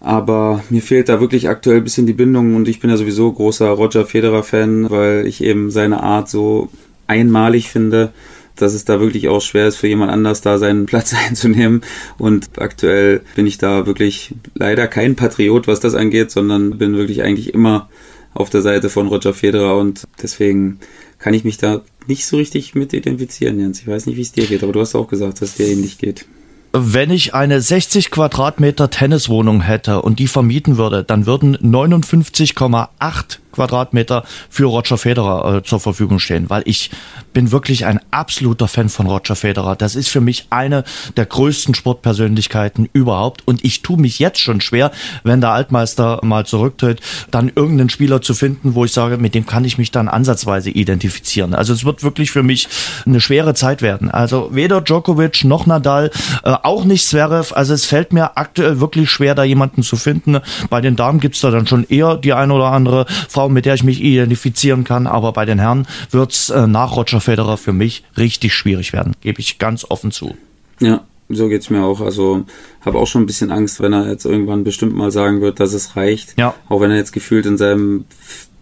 [0.00, 3.30] Aber mir fehlt da wirklich aktuell ein bisschen die Bindung und ich bin ja sowieso
[3.30, 6.70] großer Roger Federer-Fan, weil ich eben seine Art so
[7.06, 8.12] einmalig finde,
[8.56, 11.82] dass es da wirklich auch schwer ist, für jemand anders da seinen Platz einzunehmen.
[12.18, 17.22] Und aktuell bin ich da wirklich leider kein Patriot, was das angeht, sondern bin wirklich
[17.22, 17.90] eigentlich immer
[18.32, 20.78] auf der Seite von Roger Federer und deswegen
[21.18, 23.80] kann ich mich da nicht so richtig mit identifizieren, Jens.
[23.80, 25.66] Ich weiß nicht, wie es dir geht, aber du hast auch gesagt, dass es dir
[25.66, 26.26] ähnlich geht.
[26.72, 34.24] Wenn ich eine 60 Quadratmeter Tenniswohnung hätte und die vermieten würde, dann würden 59,8 Quadratmeter
[34.48, 36.90] für Roger Federer äh, zur Verfügung stehen, weil ich
[37.32, 39.76] bin wirklich ein absoluter Fan von Roger Federer.
[39.76, 40.84] Das ist für mich eine
[41.16, 44.90] der größten Sportpersönlichkeiten überhaupt und ich tue mich jetzt schon schwer,
[45.24, 47.00] wenn der Altmeister mal zurücktritt,
[47.30, 50.70] dann irgendeinen Spieler zu finden, wo ich sage, mit dem kann ich mich dann ansatzweise
[50.70, 51.54] identifizieren.
[51.54, 52.68] Also es wird wirklich für mich
[53.06, 54.10] eine schwere Zeit werden.
[54.10, 56.10] Also weder Djokovic noch Nadal,
[56.44, 57.54] äh, auch nicht Zverev.
[57.54, 60.40] Also es fällt mir aktuell wirklich schwer, da jemanden zu finden.
[60.68, 63.74] Bei den Damen gibt's da dann schon eher die eine oder andere Frau, mit der
[63.74, 65.06] ich mich identifizieren kann.
[65.06, 69.14] Aber bei den Herren wird's äh, nach Roger Federer für mich richtig schwierig werden.
[69.20, 70.34] Gebe ich ganz offen zu.
[70.80, 72.00] Ja, so geht's mir auch.
[72.00, 72.44] Also
[72.84, 75.72] habe auch schon ein bisschen Angst, wenn er jetzt irgendwann bestimmt mal sagen wird, dass
[75.72, 76.38] es reicht.
[76.38, 76.54] Ja.
[76.68, 78.04] Auch wenn er jetzt gefühlt in seinem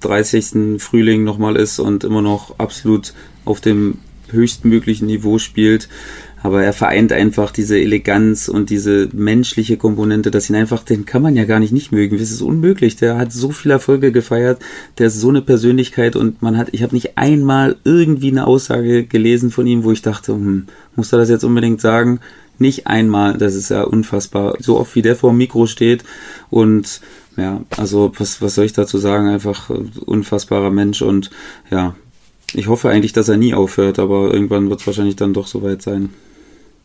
[0.00, 0.80] 30.
[0.80, 3.98] Frühling nochmal ist und immer noch absolut auf dem
[4.30, 5.88] höchstmöglichen Niveau spielt.
[6.42, 11.22] Aber er vereint einfach diese Eleganz und diese menschliche Komponente, dass ihn einfach, den kann
[11.22, 12.18] man ja gar nicht nicht mögen.
[12.18, 12.96] Das ist unmöglich.
[12.96, 14.60] Der hat so viele Erfolge gefeiert.
[14.98, 19.04] Der ist so eine Persönlichkeit und man hat, ich habe nicht einmal irgendwie eine Aussage
[19.04, 22.20] gelesen von ihm, wo ich dachte, hm, muss er das jetzt unbedingt sagen?
[22.58, 23.36] Nicht einmal.
[23.36, 24.56] Das ist ja unfassbar.
[24.60, 26.04] So oft wie der vor dem Mikro steht
[26.50, 27.00] und
[27.36, 29.28] ja, also was, was soll ich dazu sagen?
[29.28, 29.70] Einfach
[30.06, 31.30] unfassbarer Mensch und
[31.70, 31.94] ja,
[32.54, 35.82] ich hoffe eigentlich, dass er nie aufhört, aber irgendwann wird es wahrscheinlich dann doch soweit
[35.82, 36.10] sein.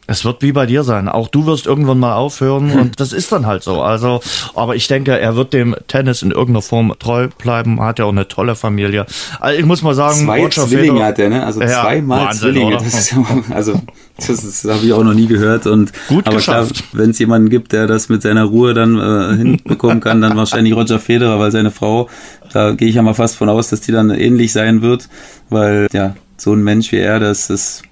[0.06, 1.08] Es wird wie bei dir sein.
[1.08, 3.82] Auch du wirst irgendwann mal aufhören und das ist dann halt so.
[3.82, 4.22] Also,
[4.54, 7.80] aber ich denke, er wird dem Tennis in irgendeiner Form treu bleiben.
[7.82, 9.06] Hat ja auch eine tolle Familie.
[9.40, 11.46] Also ich muss mal sagen, zwei Roger Zwillinge Feder, hat er, ne?
[11.46, 12.74] Also ja, zweimal Wahnsinn, Zwillinge.
[12.74, 13.16] Das ist,
[13.50, 13.82] also
[14.18, 15.68] das, das habe ich auch noch nie gehört.
[15.68, 16.84] Und gut aber geschafft.
[16.92, 20.76] wenn es jemanden gibt, der das mit seiner Ruhe dann äh, hinbekommen kann, dann wahrscheinlich
[20.76, 22.10] Roger Federer, weil seine Frau,
[22.52, 25.08] da gehe ich ja mal fast von aus, dass die dann ähnlich sein wird,
[25.50, 27.84] weil ja so ein Mensch wie er, das ist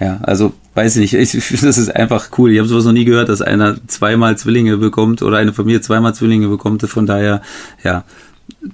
[0.00, 2.52] ja, also weiß ich nicht, ich, das ist einfach cool.
[2.52, 6.14] Ich habe sowas noch nie gehört, dass einer zweimal Zwillinge bekommt oder eine Familie zweimal
[6.14, 6.82] Zwillinge bekommt.
[6.82, 7.42] Von daher,
[7.82, 8.04] ja,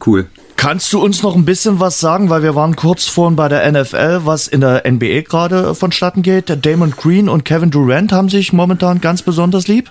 [0.07, 0.27] cool.
[0.57, 3.71] Kannst du uns noch ein bisschen was sagen, weil wir waren kurz vorhin bei der
[3.71, 6.65] NFL, was in der NBA gerade vonstatten geht.
[6.65, 9.91] Damon Green und Kevin Durant haben sich momentan ganz besonders lieb.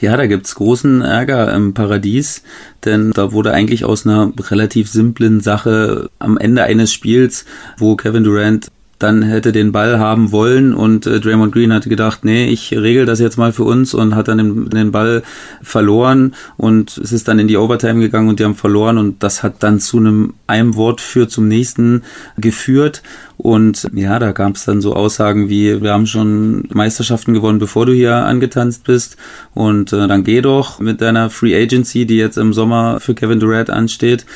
[0.00, 2.42] Ja, da gibt's großen Ärger im Paradies,
[2.86, 7.44] denn da wurde eigentlich aus einer relativ simplen Sache am Ende eines Spiels,
[7.76, 12.24] wo Kevin Durant dann hätte den Ball haben wollen und äh, Draymond Green hatte gedacht,
[12.24, 15.22] nee, ich regel das jetzt mal für uns und hat dann den, den Ball
[15.62, 19.42] verloren und es ist dann in die Overtime gegangen und die haben verloren und das
[19.42, 22.02] hat dann zu einem einem Wort für zum nächsten
[22.36, 23.02] geführt
[23.38, 27.86] und ja, da gab es dann so Aussagen wie, wir haben schon Meisterschaften gewonnen, bevor
[27.86, 29.16] du hier angetanzt bist
[29.54, 33.38] und äh, dann geh doch mit deiner Free Agency, die jetzt im Sommer für Kevin
[33.38, 34.26] Durant ansteht.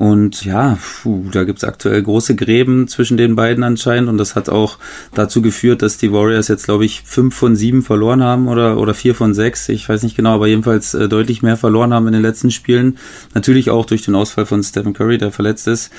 [0.00, 4.08] Und ja, puh, da gibt's aktuell große Gräben zwischen den beiden anscheinend.
[4.08, 4.78] Und das hat auch
[5.14, 8.94] dazu geführt, dass die Warriors jetzt, glaube ich, fünf von sieben verloren haben oder, oder
[8.94, 9.68] vier von sechs.
[9.68, 12.96] Ich weiß nicht genau, aber jedenfalls äh, deutlich mehr verloren haben in den letzten Spielen.
[13.34, 15.90] Natürlich auch durch den Ausfall von Stephen Curry, der verletzt ist.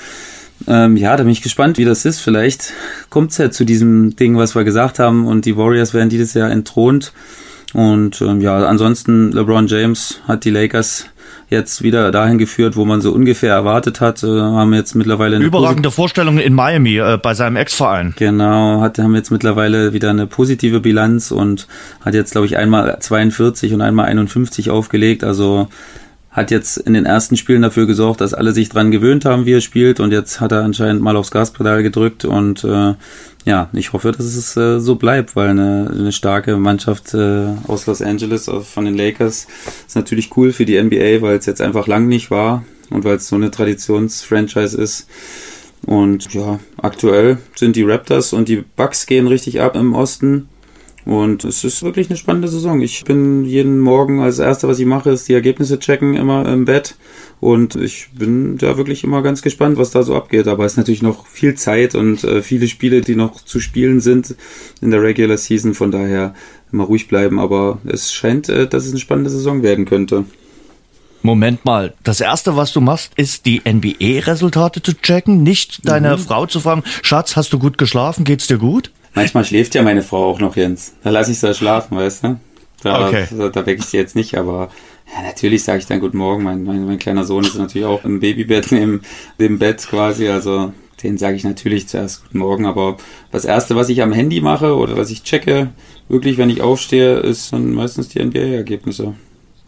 [0.66, 2.18] Ähm, ja, da bin ich gespannt, wie das ist.
[2.18, 2.72] Vielleicht
[3.08, 5.28] kommt's ja zu diesem Ding, was wir gesagt haben.
[5.28, 7.12] Und die Warriors werden dieses Jahr entthront.
[7.72, 11.06] Und ähm, ja, ansonsten LeBron James hat die Lakers
[11.52, 14.22] jetzt wieder dahin geführt, wo man so ungefähr erwartet hat.
[14.24, 18.14] Äh, haben jetzt mittlerweile eine überragende Vorstellung in Miami äh, bei seinem Ex-Verein.
[18.16, 21.68] Genau, hat haben jetzt mittlerweile wieder eine positive Bilanz und
[22.04, 25.22] hat jetzt glaube ich einmal 42 und einmal 51 aufgelegt.
[25.22, 25.68] Also
[26.32, 29.52] hat jetzt in den ersten Spielen dafür gesorgt, dass alle sich dran gewöhnt haben, wie
[29.52, 32.94] er spielt und jetzt hat er anscheinend mal aufs Gaspedal gedrückt und äh,
[33.44, 37.86] ja, ich hoffe, dass es äh, so bleibt, weil eine, eine starke Mannschaft äh, aus
[37.86, 39.46] Los Angeles äh, von den Lakers
[39.86, 43.16] ist natürlich cool für die NBA, weil es jetzt einfach lang nicht war und weil
[43.16, 45.08] es so eine Traditionsfranchise ist.
[45.84, 50.48] Und ja, aktuell sind die Raptors und die Bucks gehen richtig ab im Osten.
[51.04, 52.80] Und es ist wirklich eine spannende Saison.
[52.80, 56.64] Ich bin jeden Morgen als erste, was ich mache, ist die Ergebnisse checken, immer im
[56.64, 56.94] Bett.
[57.40, 60.46] Und ich bin da wirklich immer ganz gespannt, was da so abgeht.
[60.46, 64.00] Aber es ist natürlich noch viel Zeit und äh, viele Spiele, die noch zu spielen
[64.00, 64.36] sind
[64.80, 65.74] in der Regular Season.
[65.74, 66.34] Von daher
[66.72, 67.40] immer ruhig bleiben.
[67.40, 70.24] Aber es scheint, äh, dass es eine spannende Saison werden könnte.
[71.22, 76.20] Moment mal, das erste, was du machst, ist die NBA-Resultate zu checken, nicht deine mhm.
[76.20, 78.90] Frau zu fragen, Schatz, hast du gut geschlafen, geht's dir gut?
[79.14, 80.94] Manchmal schläft ja meine Frau auch noch, Jens.
[81.02, 82.40] Da lasse ich sie schlafen, weißt du?
[82.82, 83.26] Da, okay.
[83.30, 84.70] da, da wecke ich sie jetzt nicht, aber
[85.14, 86.42] ja, natürlich sage ich dann Guten Morgen.
[86.42, 89.02] Mein, mein, mein kleiner Sohn ist natürlich auch im Babybett neben
[89.38, 92.96] dem Bett quasi, also den sage ich natürlich zuerst Guten Morgen, aber
[93.30, 95.70] das Erste, was ich am Handy mache oder was ich checke,
[96.08, 99.14] wirklich, wenn ich aufstehe, ist dann meistens die NBA-Ergebnisse.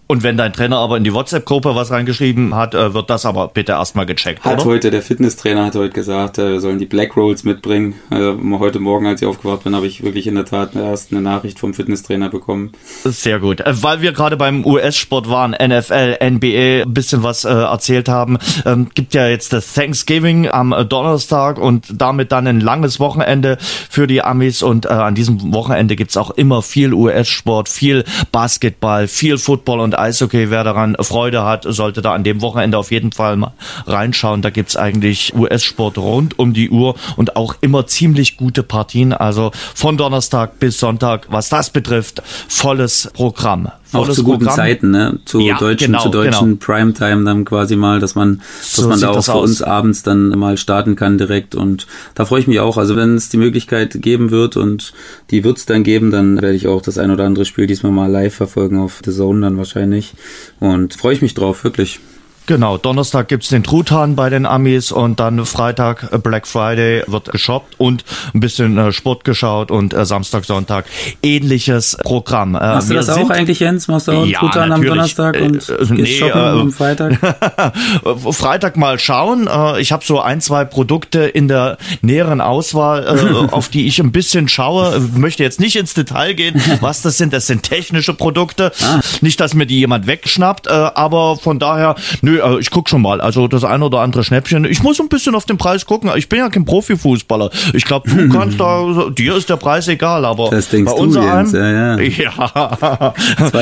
[0.07, 3.49] Und wenn dein Trainer aber in die WhatsApp-Gruppe was reingeschrieben hat, äh, wird das aber
[3.49, 4.65] bitte erstmal gecheckt, Hat oder?
[4.67, 7.95] heute, der Fitnesstrainer hat heute gesagt, äh, wir sollen die Black Rolls mitbringen.
[8.11, 11.23] Also heute Morgen, als ich aufgewacht bin, habe ich wirklich in der Tat erst eine
[11.23, 12.73] Nachricht vom Fitnesstrainer bekommen.
[13.05, 13.63] Sehr gut.
[13.67, 18.89] Weil wir gerade beim US-Sport waren, NFL, NBA, ein bisschen was äh, erzählt haben, ähm,
[18.95, 23.57] gibt ja jetzt das Thanksgiving am Donnerstag und damit dann ein langes Wochenende
[23.89, 29.39] für die Amis und an diesem Wochenende gibt's auch immer viel US-Sport, viel Basketball, viel
[29.39, 30.51] Football und Eishockey.
[30.51, 33.53] Wer daran Freude hat, sollte da an dem Wochenende auf jeden Fall mal
[33.87, 34.43] reinschauen.
[34.43, 39.13] Da gibt's eigentlich US-Sport rund um die Uhr und auch immer ziemlich gute Partien.
[39.13, 43.71] Also von Donnerstag bis Sonntag, was das betrifft, volles Programm.
[43.95, 44.57] Auch zu guten Programm.
[44.57, 45.19] Zeiten, ne?
[45.25, 46.57] Zu ja, deutschen, genau, zu deutschen genau.
[46.61, 49.51] Primetime dann quasi mal, dass man, dass so man da auch für aus.
[49.51, 51.55] uns abends dann mal starten kann direkt.
[51.55, 52.77] Und da freue ich mich auch.
[52.77, 54.93] Also wenn es die Möglichkeit geben wird und
[55.31, 57.93] die wird es dann geben, dann werde ich auch das ein oder andere Spiel diesmal
[57.93, 60.15] mal live verfolgen auf The Zone dann wahrscheinlich.
[60.61, 62.01] Und freue ich mich drauf, wirklich.
[62.47, 67.33] Genau, Donnerstag gibt's den Truthahn bei den Amis und dann Freitag äh, Black Friday wird
[67.33, 70.85] geshoppt und ein bisschen äh, Sport geschaut und äh, Samstag, Sonntag
[71.23, 72.53] ähnliches Programm.
[72.53, 73.89] Machst du das auch eigentlich, Jens?
[73.89, 77.19] Machst du auch ja, Truthahn am Donnerstag und äh, nee, shoppen äh, am Freitag?
[78.33, 79.49] Freitag mal schauen.
[79.79, 84.49] ich habe so ein, zwei Produkte in der näheren Auswahl, auf die ich ein bisschen
[84.49, 85.01] schaue.
[85.15, 87.33] Möchte jetzt nicht ins Detail gehen, was das sind.
[87.33, 88.73] Das sind technische Produkte.
[88.83, 89.01] Ah.
[89.23, 93.03] Nicht, dass mir die jemand wegschnappt, aber von daher, nö, Nö, also ich guck schon
[93.03, 93.21] mal.
[93.21, 94.65] Also das eine oder andere Schnäppchen.
[94.65, 96.11] Ich muss ein bisschen auf den Preis gucken.
[96.17, 97.51] Ich bin ja kein Profifußballer.
[97.73, 101.15] Ich glaube, du kannst da, dir ist der Preis egal, aber das denkst bei uns
[101.15, 101.99] ja, ja.
[102.01, 103.15] ja.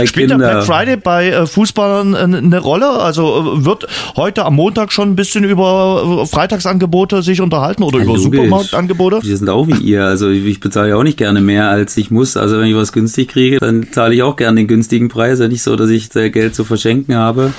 [0.07, 0.39] Spielt Kinder.
[0.39, 2.89] der Black Friday bei äh, Fußballern eine Rolle?
[2.89, 7.99] Also äh, wird heute am Montag schon ein bisschen über äh, Freitagsangebote sich unterhalten oder
[7.99, 8.41] ja, über logisch.
[8.41, 9.21] Supermarktangebote?
[9.23, 10.05] Wir sind auch wie ihr.
[10.05, 12.37] Also ich bezahle ja auch nicht gerne mehr, als ich muss.
[12.37, 15.41] Also wenn ich was günstig kriege, dann zahle ich auch gerne den günstigen Preis.
[15.41, 17.53] Ja nicht so, dass ich Geld zu verschenken habe.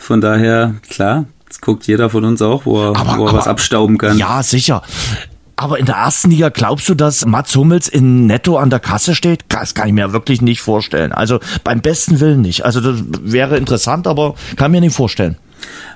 [0.00, 3.38] Von daher, klar, das guckt jeder von uns auch, wo er, aber, wo er aber,
[3.38, 4.16] was abstauben kann.
[4.16, 4.82] Ja, sicher.
[5.56, 9.14] Aber in der ersten Liga glaubst du, dass Mats Hummels in Netto an der Kasse
[9.14, 9.44] steht?
[9.48, 11.12] Das kann ich mir wirklich nicht vorstellen.
[11.12, 12.64] Also beim besten Willen nicht.
[12.64, 15.36] Also das wäre interessant, aber kann mir nicht vorstellen.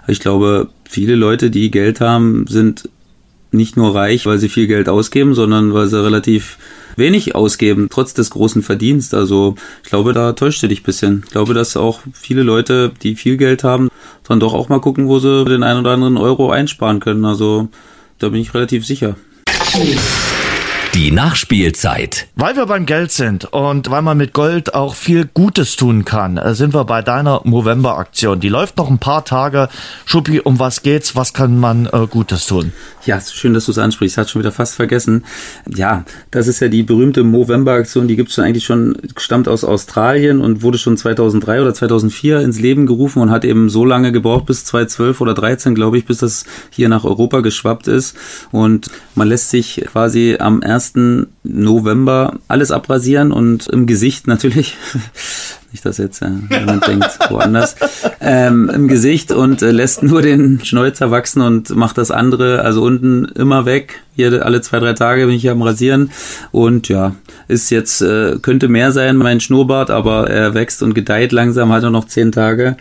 [0.07, 2.91] Ich glaube, viele Leute, die Geld haben, sind
[3.53, 6.59] nicht nur reich, weil sie viel Geld ausgeben, sondern weil sie relativ
[6.97, 9.19] wenig ausgeben, trotz des großen Verdienstes.
[9.19, 11.23] Also ich glaube, da täuscht du dich ein bisschen.
[11.25, 13.89] Ich glaube, dass auch viele Leute, die viel Geld haben,
[14.27, 17.25] dann doch auch mal gucken, wo sie den einen oder anderen Euro einsparen können.
[17.25, 17.69] Also
[18.19, 19.17] da bin ich relativ sicher.
[20.95, 22.29] Die Nachspielzeit.
[22.37, 26.37] Weil wir beim Geld sind und weil man mit Gold auch viel Gutes tun kann,
[26.37, 28.39] äh, sind wir bei deiner Movember-Aktion.
[28.39, 29.69] Die läuft noch ein paar Tage.
[30.05, 31.17] Schuppi, um was geht's?
[31.17, 32.73] Was kann man äh, Gutes tun?
[33.07, 34.17] Ja, schön, dass du es ansprichst.
[34.19, 35.25] Hat schon wieder fast vergessen.
[35.67, 38.07] Ja, das ist ja die berühmte Movember-Aktion.
[38.07, 42.39] Die gibt es schon eigentlich schon, stammt aus Australien und wurde schon 2003 oder 2004
[42.41, 46.07] ins Leben gerufen und hat eben so lange gebraucht, bis 2012 oder 2013, glaube ich,
[46.07, 48.17] bis das hier nach Europa geschwappt ist.
[48.53, 50.84] Und man lässt sich quasi am 1.
[50.95, 54.77] November alles abrasieren und im Gesicht natürlich
[55.75, 57.75] nicht, dass jetzt äh, jemand denkt, woanders,
[58.21, 62.83] ähm, im Gesicht und äh, lässt nur den Schnäuzer wachsen und macht das andere, also
[62.83, 64.01] unten immer weg.
[64.15, 66.11] Hier alle zwei, drei Tage bin ich hier am Rasieren
[66.53, 67.17] und ja,
[67.49, 71.83] ist jetzt, äh, könnte mehr sein, mein Schnurrbart, aber er wächst und gedeiht langsam, hat
[71.83, 72.77] er noch zehn Tage.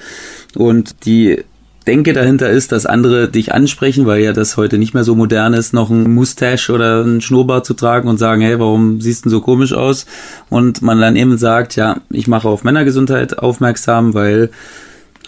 [0.56, 1.43] Und die
[1.86, 5.53] Denke dahinter ist, dass andere dich ansprechen, weil ja das heute nicht mehr so modern
[5.53, 9.29] ist, noch ein Mustache oder ein Schnurrbart zu tragen und sagen, hey, warum siehst du
[9.29, 10.05] so komisch aus?
[10.49, 14.49] Und man dann eben sagt, ja, ich mache auf Männergesundheit aufmerksam, weil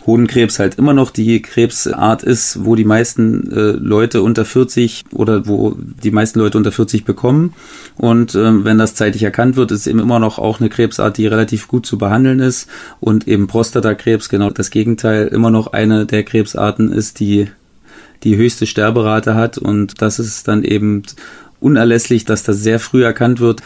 [0.05, 5.47] Hodenkrebs halt immer noch die Krebsart ist, wo die meisten äh, Leute unter 40 oder
[5.47, 7.53] wo die meisten Leute unter 40 bekommen.
[7.95, 11.27] Und ähm, wenn das zeitig erkannt wird, ist eben immer noch auch eine Krebsart, die
[11.27, 12.69] relativ gut zu behandeln ist.
[12.99, 17.47] Und eben Prostatakrebs, genau das Gegenteil, immer noch eine der Krebsarten ist, die
[18.23, 19.57] die höchste Sterberate hat.
[19.57, 21.03] Und das ist dann eben
[21.59, 23.61] unerlässlich, dass das sehr früh erkannt wird,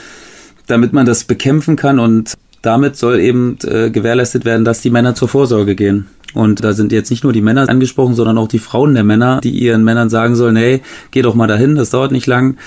[0.68, 5.16] damit man das bekämpfen kann und damit soll eben äh, gewährleistet werden, dass die Männer
[5.16, 6.08] zur Vorsorge gehen.
[6.34, 9.42] Und da sind jetzt nicht nur die Männer angesprochen, sondern auch die Frauen der Männer,
[9.42, 12.58] die ihren Männern sagen sollen, hey, geh doch mal dahin, das dauert nicht lang.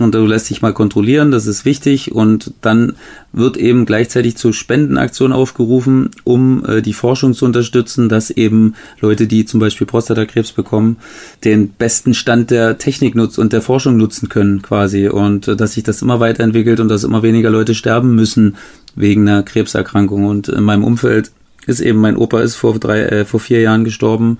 [0.00, 2.12] Und du lässt dich mal kontrollieren, das ist wichtig.
[2.12, 2.94] Und dann
[3.32, 9.26] wird eben gleichzeitig zur Spendenaktion aufgerufen, um äh, die Forschung zu unterstützen, dass eben Leute,
[9.26, 10.96] die zum Beispiel Prostatakrebs bekommen,
[11.44, 15.08] den besten Stand der Technik nutzen und der Forschung nutzen können quasi.
[15.08, 18.56] Und äh, dass sich das immer weiterentwickelt und dass immer weniger Leute sterben müssen
[18.96, 20.24] wegen einer Krebserkrankung.
[20.24, 21.30] Und in meinem Umfeld
[21.66, 24.38] ist eben, mein Opa ist vor drei, äh, vor vier Jahren gestorben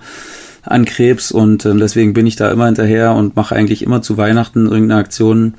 [0.63, 4.17] an Krebs und äh, deswegen bin ich da immer hinterher und mache eigentlich immer zu
[4.17, 5.55] Weihnachten irgendeine Aktion,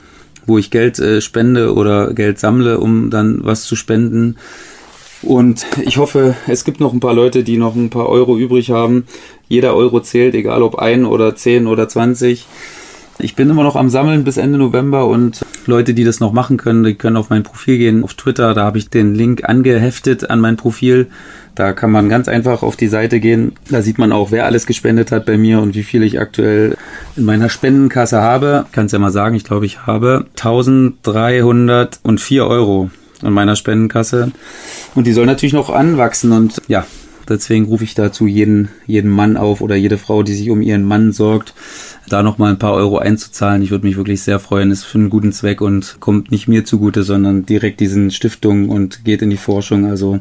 [0.47, 4.37] wo ich Geld äh, spende oder Geld sammle, um dann was zu spenden.
[5.23, 8.71] Und ich hoffe, es gibt noch ein paar Leute, die noch ein paar Euro übrig
[8.71, 9.05] haben.
[9.49, 12.47] Jeder Euro zählt, egal ob ein oder zehn oder zwanzig.
[13.19, 16.57] Ich bin immer noch am Sammeln bis Ende November und Leute, die das noch machen
[16.57, 18.55] können, die können auf mein Profil gehen, auf Twitter.
[18.55, 21.09] Da habe ich den Link angeheftet an mein Profil.
[21.55, 23.53] Da kann man ganz einfach auf die Seite gehen.
[23.71, 26.77] Da sieht man auch, wer alles gespendet hat bei mir und wie viel ich aktuell
[27.17, 28.65] in meiner Spendenkasse habe.
[28.73, 32.91] Kann es ja mal sagen, ich glaube, ich habe 1304 Euro
[33.23, 34.33] in meiner Spendenkasse.
[34.95, 36.87] Und die soll natürlich noch anwachsen und ja,
[37.29, 40.85] deswegen rufe ich dazu jeden, jeden Mann auf oder jede Frau, die sich um ihren
[40.85, 41.55] Mann sorgt,
[42.09, 43.63] da noch mal ein paar Euro einzuzahlen.
[43.63, 44.71] Ich würde mich wirklich sehr freuen.
[44.71, 49.05] Ist für einen guten Zweck und kommt nicht mir zugute, sondern direkt diesen Stiftungen und
[49.05, 49.87] geht in die Forschung.
[49.87, 50.21] Also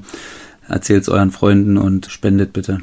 [0.68, 2.80] erzählt es euren Freunden und spendet bitte.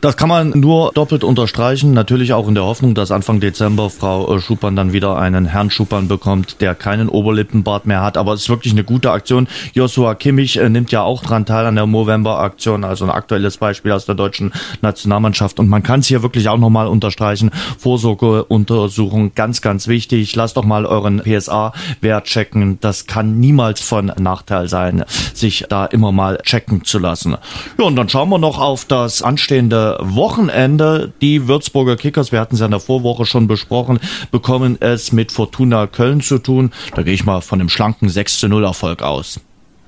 [0.00, 1.92] Das kann man nur doppelt unterstreichen.
[1.92, 5.70] Natürlich auch in der Hoffnung, dass Anfang Dezember Frau äh, Schuppan dann wieder einen Herrn
[5.70, 8.16] Schuppan bekommt, der keinen Oberlippenbart mehr hat.
[8.16, 9.46] Aber es ist wirklich eine gute Aktion.
[9.74, 13.92] Joshua Kimmich äh, nimmt ja auch dran teil an der Movember-Aktion, also ein aktuelles Beispiel
[13.92, 15.60] aus der deutschen Nationalmannschaft.
[15.60, 17.50] Und man kann es hier wirklich auch nochmal unterstreichen.
[17.76, 20.34] Vorsorgeuntersuchung, ganz, ganz wichtig.
[20.34, 22.78] Lasst doch mal euren PSA-Wert checken.
[22.80, 27.36] Das kann niemals von Nachteil sein, sich da immer mal checken zu lassen.
[27.76, 31.12] Ja, und dann schauen wir noch auf das anstehende Wochenende.
[31.20, 33.98] Die Würzburger Kickers, wir hatten es ja in der Vorwoche schon besprochen,
[34.30, 36.72] bekommen es mit Fortuna Köln zu tun.
[36.94, 39.40] Da gehe ich mal von einem schlanken 6 zu 0 Erfolg aus.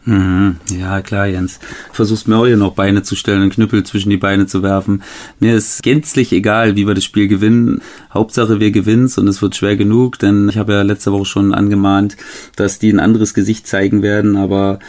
[0.04, 0.56] Mhm.
[0.76, 1.60] Ja, klar, Jens.
[1.92, 5.02] Versuchst mir auch hier noch Beine zu stellen, einen Knüppel zwischen die Beine zu werfen.
[5.38, 7.82] Mir ist gänzlich egal, wie wir das Spiel gewinnen.
[8.12, 11.54] Hauptsache, wir gewinnt's und es wird schwer genug, denn ich habe ja letzte Woche schon
[11.54, 12.16] angemahnt,
[12.56, 14.80] dass die ein anderes Gesicht zeigen werden, aber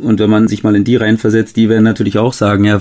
[0.00, 2.80] und wenn man sich mal in die reinversetzt, die werden natürlich auch sagen, ja,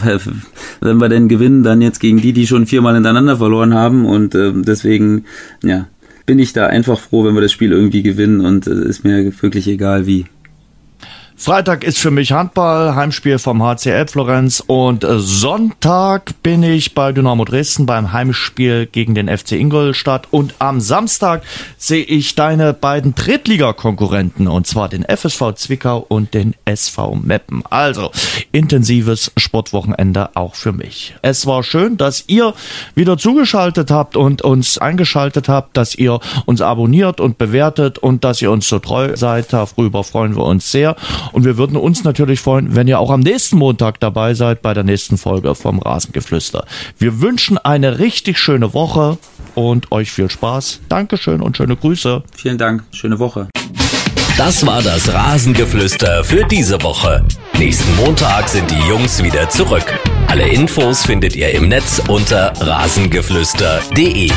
[0.82, 4.36] wenn wir denn gewinnen, dann jetzt gegen die, die schon viermal hintereinander verloren haben und
[4.36, 5.26] äh, deswegen,
[5.64, 5.88] ja,
[6.26, 9.32] bin ich da einfach froh, wenn wir das Spiel irgendwie gewinnen und äh, ist mir
[9.42, 10.26] wirklich egal wie.
[11.42, 17.12] Freitag ist für mich Handball, Heimspiel vom HCL Florenz und äh, Sonntag bin ich bei
[17.14, 21.42] Dynamo Dresden beim Heimspiel gegen den FC Ingolstadt und am Samstag
[21.80, 27.64] sehe ich deine beiden Drittliga-Konkurrenten und zwar den FSV Zwickau und den SV Meppen.
[27.72, 28.12] Also
[28.52, 31.16] intensives Sportwochenende auch für mich.
[31.24, 32.54] Es war schön, dass ihr
[32.94, 38.44] wieder zugeschaltet habt und uns eingeschaltet habt, dass ihr uns abonniert und bewertet und dass
[38.44, 39.52] ihr uns so treu seid.
[39.52, 40.96] Darüber freuen wir uns sehr.
[41.32, 44.74] Und wir würden uns natürlich freuen, wenn ihr auch am nächsten Montag dabei seid bei
[44.74, 46.66] der nächsten Folge vom Rasengeflüster.
[46.98, 49.18] Wir wünschen eine richtig schöne Woche
[49.56, 50.82] und euch viel Spaß.
[50.90, 52.24] Dankeschön und schöne Grüße.
[52.36, 52.84] Vielen Dank.
[52.92, 53.48] Schöne Woche.
[54.38, 57.24] Das war das Rasengeflüster für diese Woche.
[57.60, 59.86] Nächsten Montag sind die Jungs wieder zurück.
[60.28, 64.32] Alle Infos findet ihr im Netz unter rasengeflüster.de.